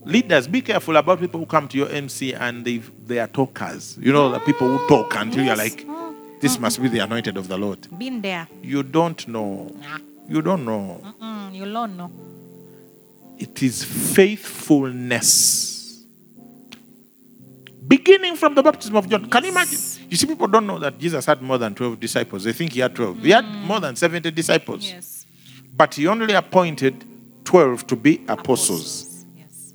[0.05, 3.99] Leaders, be careful about people who come to your MC and they they are talkers.
[4.01, 5.87] You know, the people who talk until you're like,
[6.41, 7.87] this must be the anointed of the Lord.
[7.99, 8.49] Been there.
[8.63, 9.71] You don't know.
[9.81, 9.99] Nah.
[10.29, 11.01] You don't know.
[11.21, 12.11] Mm, you don't know.
[13.39, 16.05] It is faithfulness.
[17.87, 19.31] Beginning from the baptism of John.
[19.31, 19.79] Can you imagine?
[20.11, 22.45] You see, people don't know that Jesus had more than 12 disciples.
[22.45, 23.23] They think he had 12.
[23.23, 24.87] He had more than 70 disciples.
[24.87, 25.18] Yes.
[25.79, 27.05] But he only appointed
[27.45, 29.25] 12 to be apostles.
[29.37, 29.73] Yes.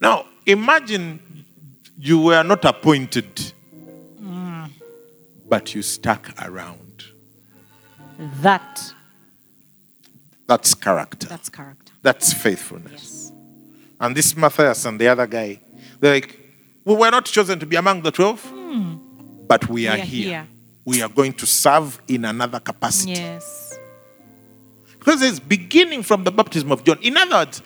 [0.00, 1.46] Now, imagine
[1.96, 3.52] you were not appointed,
[5.48, 7.04] but you stuck around.
[8.42, 8.92] That.
[10.48, 11.28] That's character.
[11.28, 11.92] That's character.
[12.02, 12.92] That's faithfulness.
[12.92, 13.32] Yes.
[14.00, 15.60] And this Matthias and the other guy,
[16.00, 16.40] they're like,
[16.84, 18.96] we were not chosen to be among the 12, hmm.
[19.46, 20.28] but we are, are here.
[20.28, 20.48] here.
[20.84, 23.12] We are going to serve in another capacity.
[23.12, 23.73] Yes.
[25.04, 26.98] Because it's beginning from the baptism of John.
[27.02, 27.62] In other words,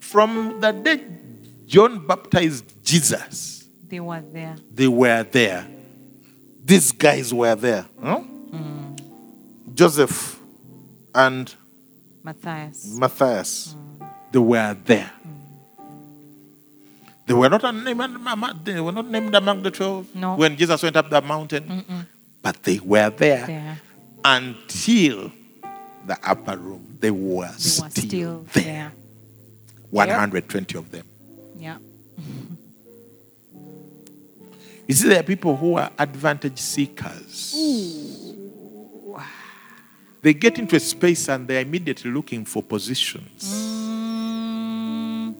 [0.00, 1.00] from the day
[1.66, 4.56] John baptized Jesus, They were there.
[4.74, 5.68] they were there.
[6.64, 7.86] These guys were there.
[8.02, 8.18] huh?
[8.18, 8.96] Hmm.
[9.72, 10.40] Joseph
[11.14, 11.54] and
[12.24, 12.98] Matthias.
[12.98, 14.04] Matthias, hmm.
[14.32, 15.12] they were there.
[15.22, 15.30] Hmm.
[17.26, 20.34] They were not named, they were not named among the twelve No.
[20.34, 22.06] when Jesus went up the mountain,
[22.42, 23.80] but they were there There.
[24.24, 25.30] until
[26.06, 26.96] the upper room.
[27.00, 28.62] They were, They were still, still there.
[28.64, 28.92] there.
[29.90, 31.06] 120 of them.
[31.58, 31.78] Yeah.
[34.88, 37.56] You see, there are people who are advantage seekers.
[37.58, 39.18] Ooh.
[40.22, 43.52] They get into a space and they're immediately looking for positions.
[43.52, 45.34] Mm,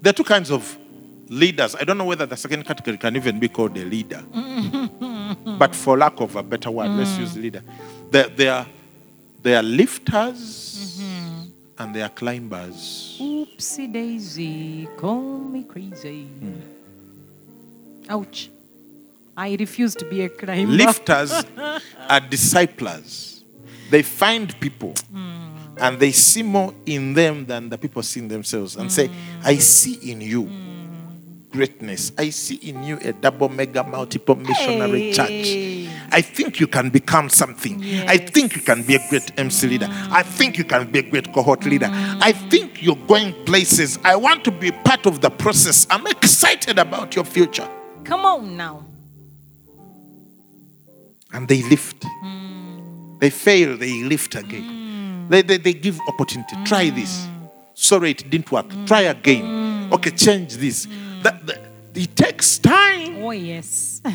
[0.00, 0.76] There are two kinds of
[1.28, 1.74] leaders.
[1.74, 4.22] I don't know whether the second category can even be called a leader.
[5.58, 7.20] but for lack of a better word, let's mm.
[7.20, 7.62] use leader.
[8.10, 8.66] There, there, are,
[9.42, 11.50] there are lifters mm-hmm.
[11.78, 13.18] and there are climbers.
[13.20, 14.88] oopsie daisy.
[14.96, 16.28] Call me crazy.
[18.08, 18.50] Ouch.
[19.36, 20.72] I refuse to be a climber.
[20.72, 21.32] Lifters
[22.08, 23.44] are disciplers.
[23.90, 25.76] They find people mm.
[25.78, 29.14] and they see more in them than the people see in themselves and say, mm.
[29.44, 30.50] I see in you
[31.50, 32.12] greatness.
[32.18, 35.12] I see in you a double mega multiple missionary Hey.
[35.12, 36.08] church.
[36.12, 37.82] I think you can become something.
[38.06, 39.88] I think you can be a great MC leader.
[39.90, 41.86] I think you can be a great cohort leader.
[41.86, 42.18] Mm.
[42.22, 43.98] I think you're going places.
[44.04, 45.86] I want to be part of the process.
[45.90, 47.68] I'm excited about your future.
[48.04, 48.84] Come on now.
[51.32, 52.00] and they lift.
[52.24, 53.20] Mm.
[53.20, 54.62] They fail, they lift again.
[54.62, 55.28] Mm.
[55.28, 56.56] They, they, they give opportunity.
[56.64, 57.26] Try this.
[57.74, 58.66] Sorry, it didn't work.
[58.86, 59.90] Try again.
[59.92, 60.86] Okay, change this.
[61.22, 63.22] That, that- it takes time.
[63.22, 64.02] Oh, yes.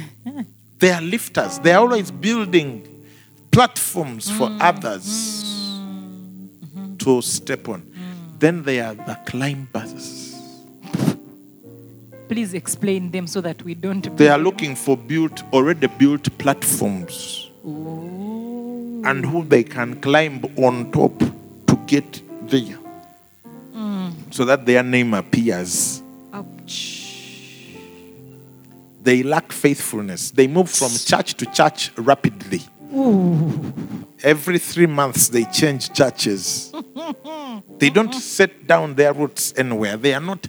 [0.80, 1.60] They are lifters.
[1.60, 3.06] They are always building
[3.52, 4.58] platforms for mm.
[4.60, 6.98] others mm-hmm.
[6.98, 7.84] to step on.
[7.84, 8.40] Mm.
[8.40, 10.36] Then they are the climbers.
[12.28, 14.18] Please explain them so that we don't.
[14.18, 17.50] They are looking for built, already built platforms.
[17.64, 21.18] and who they can climb on top
[21.68, 22.78] to get there
[23.74, 24.12] mm.
[24.32, 26.03] so that their name appears.
[26.64, 27.04] Ouch.
[29.02, 30.32] They lack faithfulness.
[30.32, 32.62] They move from church to church rapidly.
[34.24, 36.72] Every three months, they change churches.
[37.80, 39.98] they don't set down their roots anywhere.
[39.98, 40.48] They are not.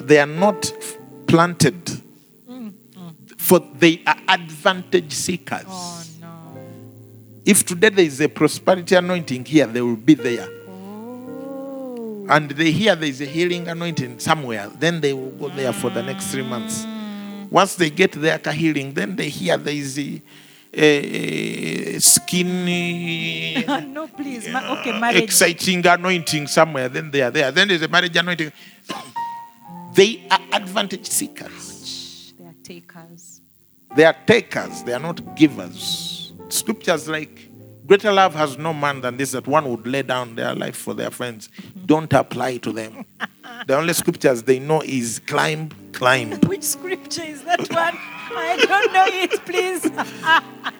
[0.00, 0.70] They are not
[1.26, 2.02] planted.
[3.38, 5.64] For they are advantage seekers.
[5.66, 6.58] Oh, no.
[7.44, 10.48] If today there is a prosperity anointing here, they will be there.
[12.28, 15.90] And they hear there is a healing anointing somewhere, then they will go there for
[15.90, 16.86] the next three months.
[17.50, 20.22] Once they get their healing, then they hear there is a,
[20.72, 24.48] a skinny, no, please.
[24.48, 25.22] Okay, uh, marriage.
[25.22, 26.88] exciting anointing somewhere.
[26.88, 27.52] Then they are there.
[27.52, 28.50] Then there's a marriage anointing.
[29.92, 32.34] They are advantage seekers.
[32.38, 33.40] They are takers.
[33.94, 34.82] They are takers.
[34.82, 36.32] They are not givers.
[36.48, 37.48] Scriptures like
[37.86, 40.94] greater love has no man than this that one would lay down their life for
[40.94, 41.48] their friends.
[41.86, 43.04] Don't apply to them.
[43.66, 46.30] the only scriptures they know is climb, climb.
[46.46, 47.94] Which scripture is that one?
[48.36, 49.90] I don't know it, please.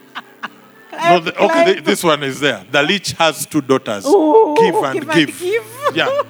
[0.97, 1.65] No, the, okay, Climb.
[1.67, 2.65] th- this one is there.
[2.71, 4.07] The leech has two daughters.
[4.07, 5.41] Ooh, give and give and give.
[5.41, 5.67] give.
[5.93, 6.23] Yeah.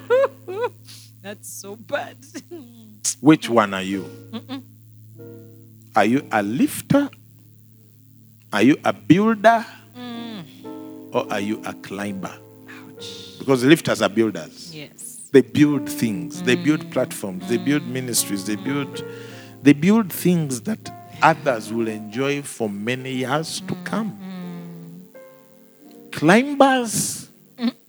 [1.22, 2.16] That's so bad.
[3.20, 4.08] Which one are you?
[5.94, 7.10] Are you a lifter?
[8.54, 9.66] Are you a builder?
[11.14, 12.36] Or are you a climber?
[12.68, 13.38] Ouch.
[13.38, 14.74] Because lifters are builders.
[14.74, 15.22] Yes.
[15.32, 16.42] They build things.
[16.42, 16.92] They build mm.
[16.92, 17.48] platforms.
[17.48, 17.64] They mm.
[17.64, 18.44] build ministries.
[18.44, 19.02] They build
[19.62, 20.90] they build things that
[21.22, 24.12] others will enjoy for many years to come.
[25.14, 26.12] Mm.
[26.12, 27.24] Climbers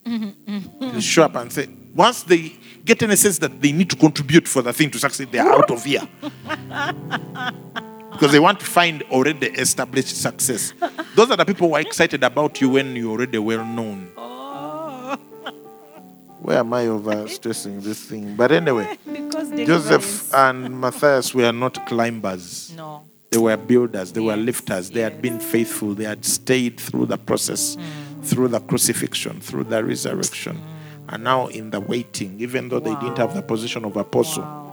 [0.06, 2.54] they show up and say, once they
[2.84, 5.40] get in a sense that they need to contribute for the thing to succeed, they
[5.40, 6.08] are out of here.
[8.16, 10.74] because they want to find already established success.
[11.16, 14.10] Those are the people who are excited about you when you're already well known.
[14.16, 15.18] Oh,
[16.40, 18.38] Where am I over stressing this thing?
[18.38, 20.34] But anyway, because Joseph deliverance.
[20.34, 22.74] and Matthias were not climbers.
[22.78, 23.04] No.
[23.32, 27.18] They were builders, they were lifters, they had been faithful, they had stayed through the
[27.18, 28.24] process, mm.
[28.24, 30.56] through the crucifixion, through the resurrection.
[30.56, 31.14] Mm.
[31.16, 34.44] And now in the waiting, even though they didn't have the position of apostle.
[34.44, 34.65] Wow.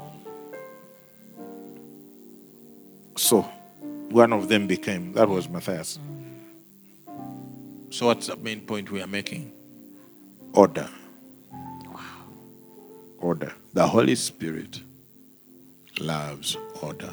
[3.16, 3.42] So
[4.10, 5.98] one of them became, that was Matthias.
[7.90, 9.52] So what's the main point we are making?
[10.52, 10.88] Order.
[11.52, 12.00] Wow.
[13.18, 13.52] Order.
[13.74, 14.80] The Holy Spirit
[16.00, 17.12] loves order.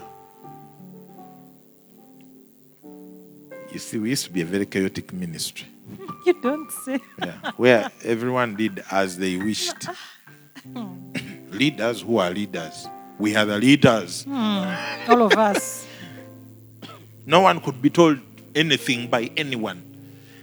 [3.71, 5.67] You see, we used to be a very chaotic ministry.
[6.25, 6.99] You don't say.
[7.17, 9.87] Yeah, where everyone did as they wished.
[11.51, 12.87] leaders who are leaders.
[13.17, 14.23] We are the leaders.
[14.23, 15.09] Hmm.
[15.09, 15.87] All of us.
[17.29, 18.17] No one could be told
[18.55, 19.83] anything by anyone.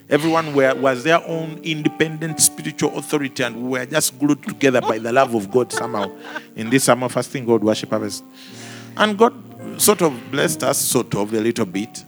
[0.09, 4.99] Everyone were, was their own independent spiritual authority, and we were just glued together by
[4.99, 6.12] the love of God somehow
[6.55, 8.22] in this summer fasting God worship harvest.
[8.97, 9.34] And God
[9.82, 12.05] sort of blessed us, sort of a little bit.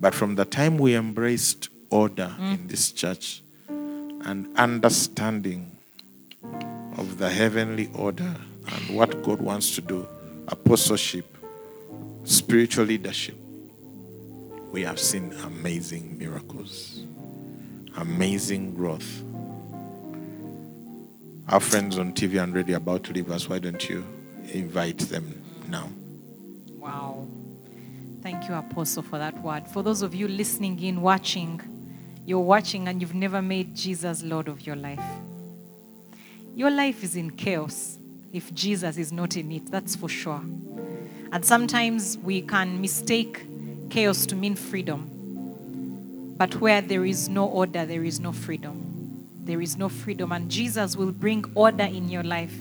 [0.00, 2.54] But from the time we embraced order mm.
[2.54, 5.76] in this church and understanding
[6.96, 8.34] of the heavenly order
[8.66, 10.08] and what God wants to do,
[10.46, 11.36] apostleship,
[12.24, 13.36] spiritual leadership,
[14.70, 17.04] we have seen amazing miracles,
[17.96, 19.22] amazing growth.
[21.48, 23.48] Our friends on TV and radio about to leave us.
[23.48, 24.04] Why don't you
[24.52, 25.88] invite them now?
[26.76, 27.26] Wow.
[28.22, 29.66] Thank you, Apostle, for that word.
[29.68, 31.60] For those of you listening in, watching,
[32.26, 35.04] you're watching and you've never made Jesus Lord of your life.
[36.54, 37.98] Your life is in chaos
[38.32, 40.42] if Jesus is not in it, that's for sure.
[41.32, 43.46] And sometimes we can mistake
[43.90, 46.34] chaos to mean freedom.
[46.36, 49.26] But where there is no order, there is no freedom.
[49.40, 50.30] There is no freedom.
[50.32, 52.54] And Jesus will bring order in your life.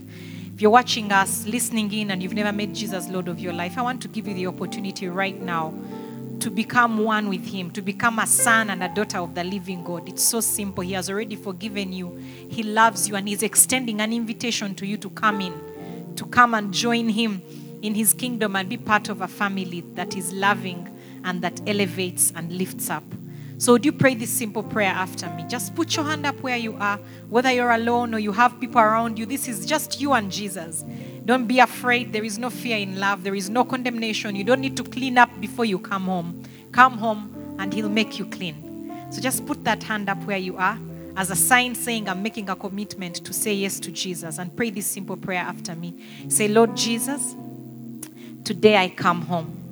[0.53, 3.77] If you're watching us, listening in, and you've never made Jesus Lord of your life,
[3.77, 5.73] I want to give you the opportunity right now
[6.39, 9.83] to become one with Him, to become a son and a daughter of the living
[9.83, 10.09] God.
[10.09, 10.83] It's so simple.
[10.83, 12.15] He has already forgiven you,
[12.49, 16.53] He loves you, and He's extending an invitation to you to come in, to come
[16.53, 17.41] and join Him
[17.81, 22.31] in His kingdom and be part of a family that is loving and that elevates
[22.35, 23.03] and lifts up.
[23.59, 25.43] So, would you pray this simple prayer after me?
[25.47, 26.97] Just put your hand up where you are,
[27.27, 29.25] whether you're alone or you have people around you.
[29.25, 30.85] This is just you and Jesus.
[31.25, 32.13] Don't be afraid.
[32.13, 34.35] There is no fear in love, there is no condemnation.
[34.35, 36.43] You don't need to clean up before you come home.
[36.71, 39.07] Come home and He'll make you clean.
[39.09, 40.77] So, just put that hand up where you are
[41.17, 44.37] as a sign saying, I'm making a commitment to say yes to Jesus.
[44.37, 45.95] And pray this simple prayer after me.
[46.27, 47.35] Say, Lord Jesus,
[48.43, 49.66] today I come home.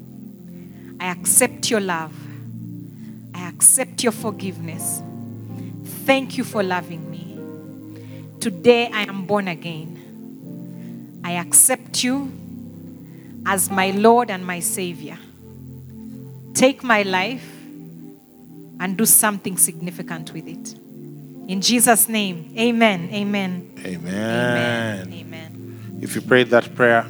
[1.06, 2.12] I accept your love.
[3.36, 5.04] I accept your forgiveness.
[6.04, 7.38] Thank you for loving me.
[8.40, 11.22] Today I am born again.
[11.24, 12.32] I accept you
[13.46, 15.20] as my Lord and my Savior.
[16.56, 17.48] Take my life
[18.80, 20.74] and do something significant with it.
[21.48, 23.10] In Jesus' name, amen.
[23.14, 23.74] Amen.
[23.86, 24.12] Amen.
[24.16, 25.14] Amen.
[25.14, 26.00] Amen.
[26.02, 27.06] If you prayed that prayer,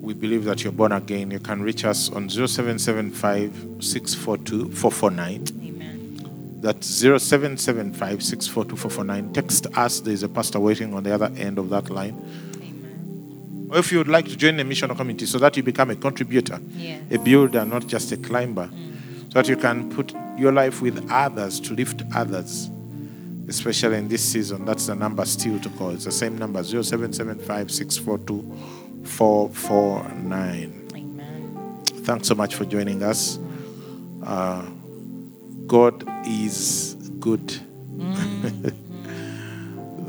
[0.00, 1.30] we believe that you're born again.
[1.30, 5.44] You can reach us on 0775 642 449.
[5.62, 6.60] Amen.
[6.60, 9.32] That's 0775 642 449.
[9.32, 10.00] Text us.
[10.00, 12.16] There's a pastor waiting on the other end of that line.
[12.56, 13.68] Amen.
[13.70, 15.96] Or if you would like to join the missional community so that you become a
[15.96, 17.02] contributor, Yes.
[17.10, 19.32] a builder, not just a climber, mm.
[19.32, 22.70] so that you can put your life with others to lift others,
[23.48, 24.64] especially in this season.
[24.64, 25.90] That's the number still to call.
[25.90, 30.88] It's the same number 0775 642 449.
[30.94, 31.82] Amen.
[31.84, 33.38] Thanks so much for joining us.
[34.24, 34.64] Uh,
[35.66, 37.60] God is good.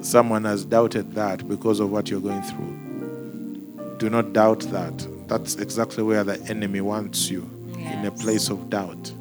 [0.02, 3.96] Someone has doubted that because of what you're going through.
[3.98, 5.08] Do not doubt that.
[5.28, 9.12] That's exactly where the enemy wants you in a place of doubt.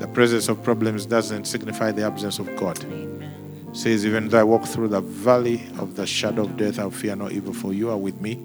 [0.00, 2.82] The presence of problems doesn't signify the absence of God.
[2.84, 3.74] Amen.
[3.74, 7.16] says, Even though I walk through the valley of the shadow of death, I'll fear
[7.16, 8.40] no evil, for you are with me.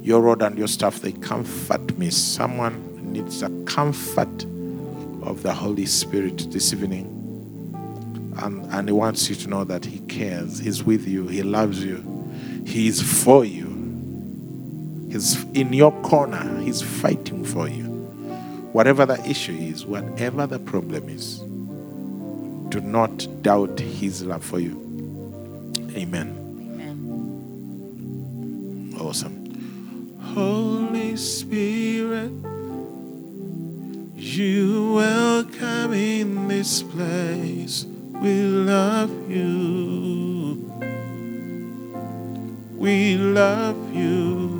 [0.00, 2.10] Your rod and your staff, they comfort me.
[2.10, 4.44] Someone needs the comfort
[5.22, 7.14] of the Holy Spirit this evening.
[8.42, 10.58] And, and He wants you to know that He cares.
[10.58, 11.26] He's with you.
[11.26, 12.04] He loves you.
[12.66, 13.66] He is for you.
[15.10, 16.60] He's in your corner.
[16.60, 17.84] He's fighting for you.
[18.72, 21.38] Whatever the issue is, whatever the problem is,
[22.68, 24.76] do not doubt his love for you.
[25.96, 26.36] Amen.
[26.78, 26.98] Amen.
[29.00, 29.37] Awesome.
[30.34, 32.30] Holy Spirit,
[34.14, 37.86] you welcome in this place.
[38.20, 40.70] We love you.
[42.76, 44.58] We love you.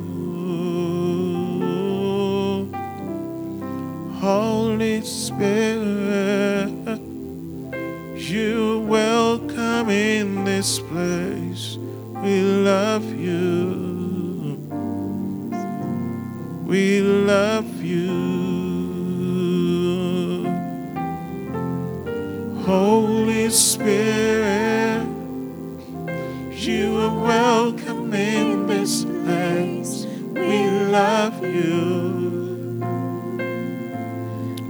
[4.19, 6.99] Holy Spirit,
[8.15, 11.77] you welcome in this place.
[12.23, 13.88] We love you.
[16.69, 18.07] We love you.
[22.63, 25.07] Holy Spirit,
[26.51, 30.05] you are welcome in this place.
[30.31, 32.77] We love you.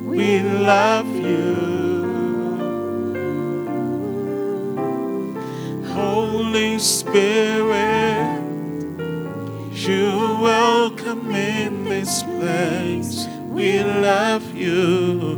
[0.05, 1.55] We love you.
[5.89, 7.88] Holy Spirit,
[11.09, 13.27] welcome in this place.
[13.47, 15.35] We love you.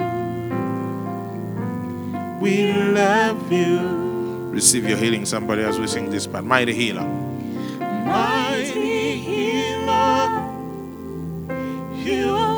[2.42, 3.80] We love you.
[4.52, 6.44] Receive your healing, somebody, as we sing this part.
[6.44, 7.08] Mighty healer.
[7.80, 10.52] Mighty healer,
[11.96, 12.51] you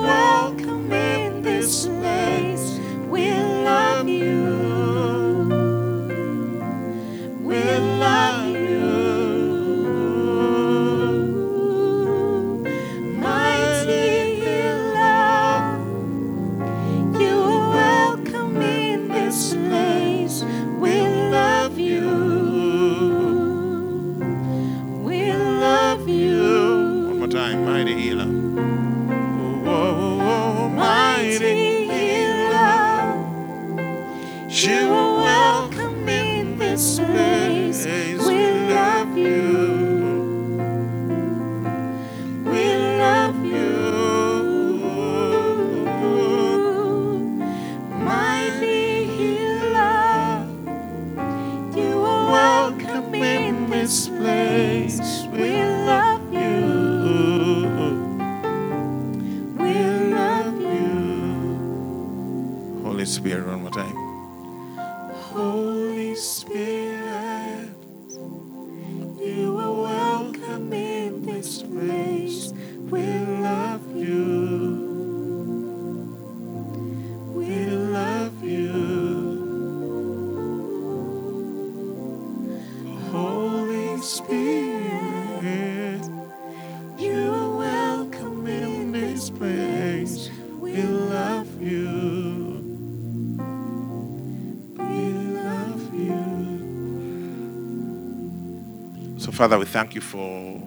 [99.44, 100.66] Father, we thank you for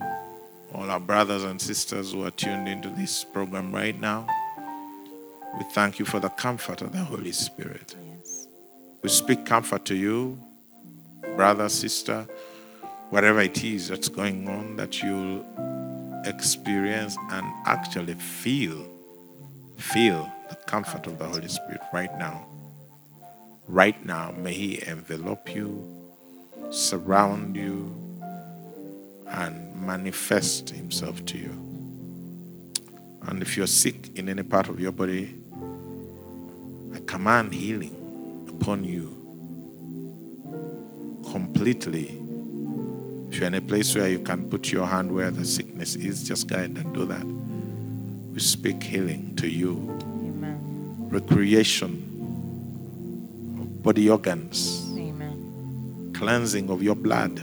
[0.74, 4.26] all our brothers and sisters who are tuned into this program right now.
[5.56, 7.96] We thank you for the comfort of the Holy Spirit.
[8.18, 8.48] Yes.
[9.00, 10.38] We speak comfort to you,
[11.36, 12.26] brother, sister,
[13.08, 15.42] whatever it is that's going on, that you'll
[16.26, 18.86] experience and actually feel,
[19.78, 22.46] feel the comfort of the Holy Spirit right now.
[23.68, 26.12] Right now, may He envelop you,
[26.68, 28.05] surround you,
[29.28, 31.50] and manifest Himself to you.
[33.22, 35.34] And if you're sick in any part of your body,
[36.94, 39.12] I command healing upon you
[41.30, 42.22] completely.
[43.30, 46.22] If you're in a place where you can put your hand where the sickness is,
[46.26, 47.24] just go ahead and do that.
[48.32, 49.98] We speak healing to you.
[50.02, 51.08] Amen.
[51.10, 52.02] recreation
[53.60, 56.12] of body organs, Amen.
[56.14, 57.40] cleansing of your blood,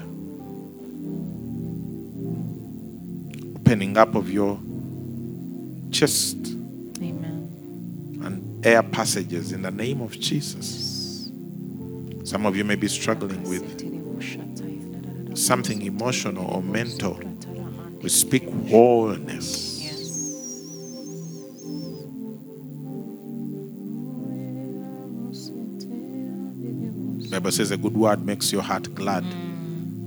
[3.73, 4.59] opening up of your
[5.89, 6.37] chest
[7.01, 8.19] Amen.
[8.23, 11.31] and air passages in the name of Jesus.
[12.23, 13.65] Some of you may be struggling with
[15.35, 17.19] something emotional or mental.
[18.03, 19.71] We speak wholeness.
[27.31, 29.25] Bible says a good word makes your heart glad.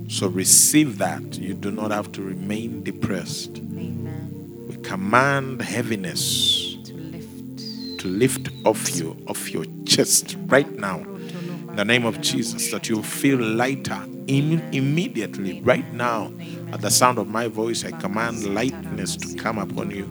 [0.07, 1.37] So receive that.
[1.37, 3.57] You do not have to remain depressed.
[3.57, 4.65] Amen.
[4.69, 7.99] We command heaviness To lift.
[7.99, 10.99] to lift off you, off your chest right now.
[10.99, 16.31] In the name of Jesus, that you feel lighter Im- immediately, right now.
[16.71, 20.09] At the sound of my voice, I command lightness to come upon you.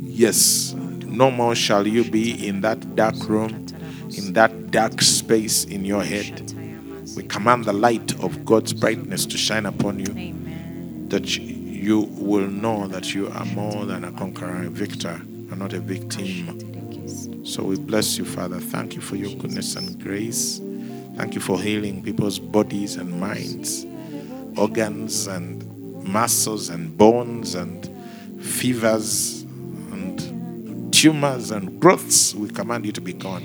[0.00, 0.74] Yes,
[1.06, 3.66] no more shall you be in that dark room,
[4.16, 6.52] in that dark space in your head.
[7.18, 11.06] We command the light of God's brightness to shine upon you, Amen.
[11.08, 15.58] that you- you will know that you are more than a conqueror, a victor, and
[15.58, 17.42] not a victim.
[17.42, 18.60] So we bless you, Father.
[18.60, 20.60] Thank you for your goodness and grace.
[21.16, 23.84] Thank you for healing people's bodies and minds,
[24.56, 25.64] organs and
[26.06, 27.90] muscles and bones and
[28.38, 29.44] fevers
[29.90, 32.32] and tumors and growths.
[32.36, 33.42] We command you to be gone.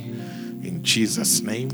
[0.64, 1.72] In Jesus' name.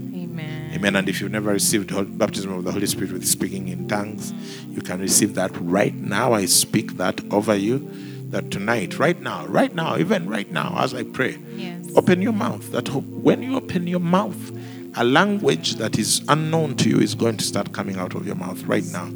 [0.71, 0.95] Amen.
[0.95, 4.33] And if you've never received baptism of the Holy Spirit with speaking in tongues,
[4.69, 6.33] you can receive that right now.
[6.33, 7.89] I speak that over you.
[8.29, 11.87] That tonight, right now, right now, even right now, as I pray, Yes.
[11.95, 12.71] open your mouth.
[12.71, 14.51] That when you open your mouth,
[14.95, 18.35] a language that is unknown to you is going to start coming out of your
[18.35, 19.07] mouth right now.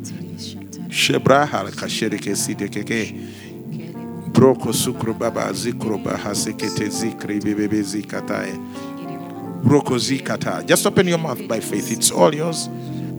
[0.89, 4.31] Shebra haraka shereke sidekeke.
[4.31, 8.51] Broko sukro baba zikro baha sekete zikri bebebe zikatae.
[9.64, 10.66] Broko zikata.
[10.66, 11.91] Just open your mouth by faith.
[11.91, 12.68] It's all yours.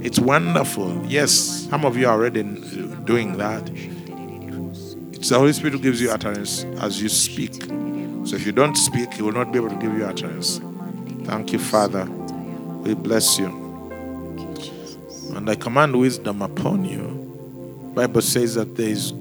[0.03, 1.03] It's wonderful.
[1.07, 1.33] Yes,
[1.71, 2.43] some of you are already
[3.05, 3.71] doing that.
[5.13, 7.55] It's the Holy Spirit who gives you utterance as you speak.
[8.27, 10.61] So if you don't speak, He will not be able to give you utterance.
[11.25, 12.05] Thank you, Father.
[12.05, 13.47] We bless you.
[15.35, 17.23] And I command wisdom upon you.
[17.95, 19.13] Bible says that there is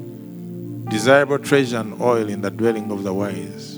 [0.89, 3.72] desirable treasure and oil in the dwelling of the wise.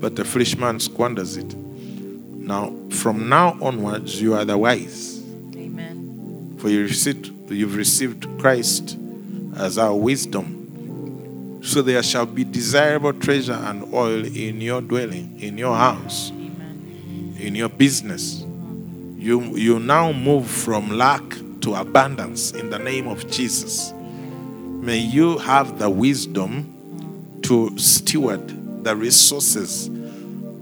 [0.00, 1.54] But the foolish man squanders it.
[1.54, 5.22] Now, from now onwards, you are the wise.
[5.54, 6.56] Amen.
[6.58, 8.96] For you received, you've received Christ
[9.56, 11.60] as our wisdom.
[11.62, 17.36] So there shall be desirable treasure and oil in your dwelling, in your house, Amen.
[17.38, 18.44] in your business.
[19.18, 21.22] You, you now move from lack
[21.60, 23.92] to abundance in the name of Jesus.
[23.92, 28.54] May you have the wisdom to steward
[28.88, 29.90] the resources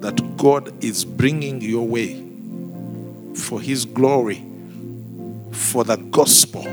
[0.01, 2.20] that God is bringing your way
[3.37, 4.45] for His glory,
[5.53, 6.64] for the gospel,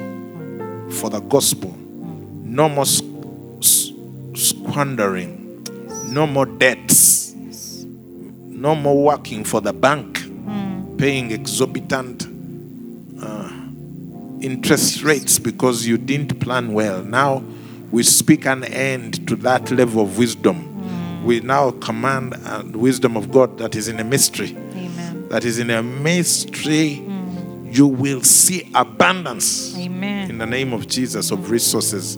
[0.90, 1.70] for the gospel.
[1.70, 2.88] No more
[4.36, 5.64] squandering,
[6.08, 10.24] no more debts, no more working for the bank,
[10.98, 12.26] paying exorbitant
[13.22, 13.52] uh,
[14.42, 17.04] interest rates because you didn't plan well.
[17.04, 17.44] Now
[17.92, 20.73] we speak an end to that level of wisdom.
[21.24, 25.30] We now command uh, wisdom of God that is in a mystery Amen.
[25.30, 27.02] that is in a mystery,
[27.64, 30.30] you will see abundance Amen.
[30.30, 32.18] in the name of Jesus of resources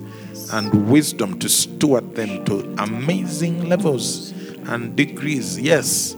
[0.51, 4.31] and wisdom to steward them to amazing levels
[4.67, 5.59] and degrees.
[5.59, 6.15] Yes,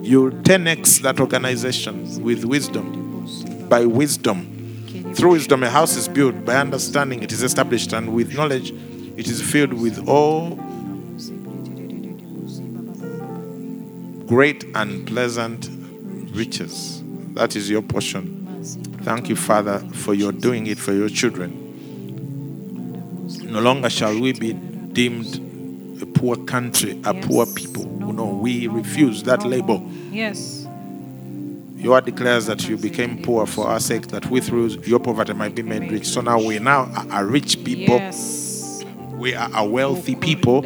[0.00, 4.48] you'll 10x that organization with wisdom, by wisdom.
[5.14, 6.44] Through wisdom, a house is built.
[6.46, 7.92] By understanding, it is established.
[7.92, 8.70] And with knowledge,
[9.16, 10.58] it is filled with all
[14.32, 15.68] great and pleasant
[16.34, 17.02] riches.
[17.34, 18.64] That is your portion.
[19.02, 21.52] Thank you, Father, for your doing it for your children.
[23.42, 27.84] No longer shall we be deemed a poor country, a poor people.
[27.84, 29.86] No, we refuse that label.
[30.10, 30.66] Yes.
[31.76, 35.34] Your word declares that you became poor for our sake, that we through your poverty
[35.34, 36.06] might be made rich.
[36.06, 37.96] So now we now are rich people.
[37.96, 38.82] Yes.
[39.10, 40.62] We are a wealthy people.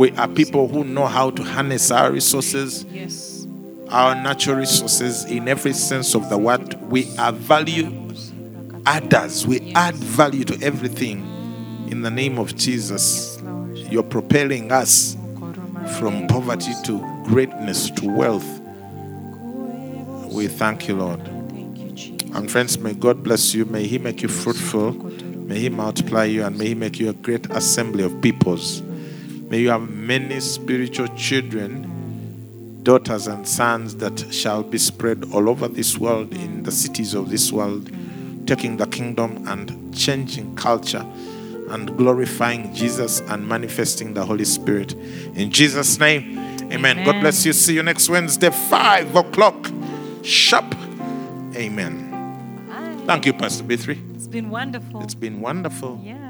[0.00, 3.46] We are people who know how to harness our resources, Yes.
[3.90, 6.74] our natural resources in every sense of the word.
[6.90, 8.08] We are value
[8.86, 9.46] adders.
[9.46, 11.18] We add value to everything.
[11.90, 13.42] In the name of Jesus,
[13.90, 15.18] you're propelling us
[15.98, 18.48] from poverty to greatness to wealth.
[20.32, 21.22] We thank you, Lord.
[21.50, 22.30] Thank you, Jesus.
[22.34, 23.66] And friends, may God bless you.
[23.66, 24.92] May He make you fruitful.
[24.92, 28.82] May He multiply you and may He make you a great assembly of peoples
[29.50, 35.66] May you have many spiritual children, daughters, and sons that shall be spread all over
[35.66, 37.90] this world, in the cities of this world,
[38.46, 41.04] taking the kingdom and changing culture
[41.70, 44.92] and glorifying Jesus and manifesting the Holy Spirit.
[45.34, 46.38] In Jesus' name,
[46.72, 47.04] amen.
[47.04, 47.52] God bless you.
[47.52, 49.68] See you next Wednesday, 5 o'clock.
[50.22, 50.76] Sharp.
[51.56, 52.06] Amen.
[53.04, 54.14] Thank you, Pastor B3.
[54.14, 55.02] It's been wonderful.
[55.02, 56.00] It's been wonderful.
[56.04, 56.29] yeah.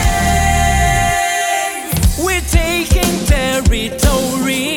[3.71, 4.70] Territory.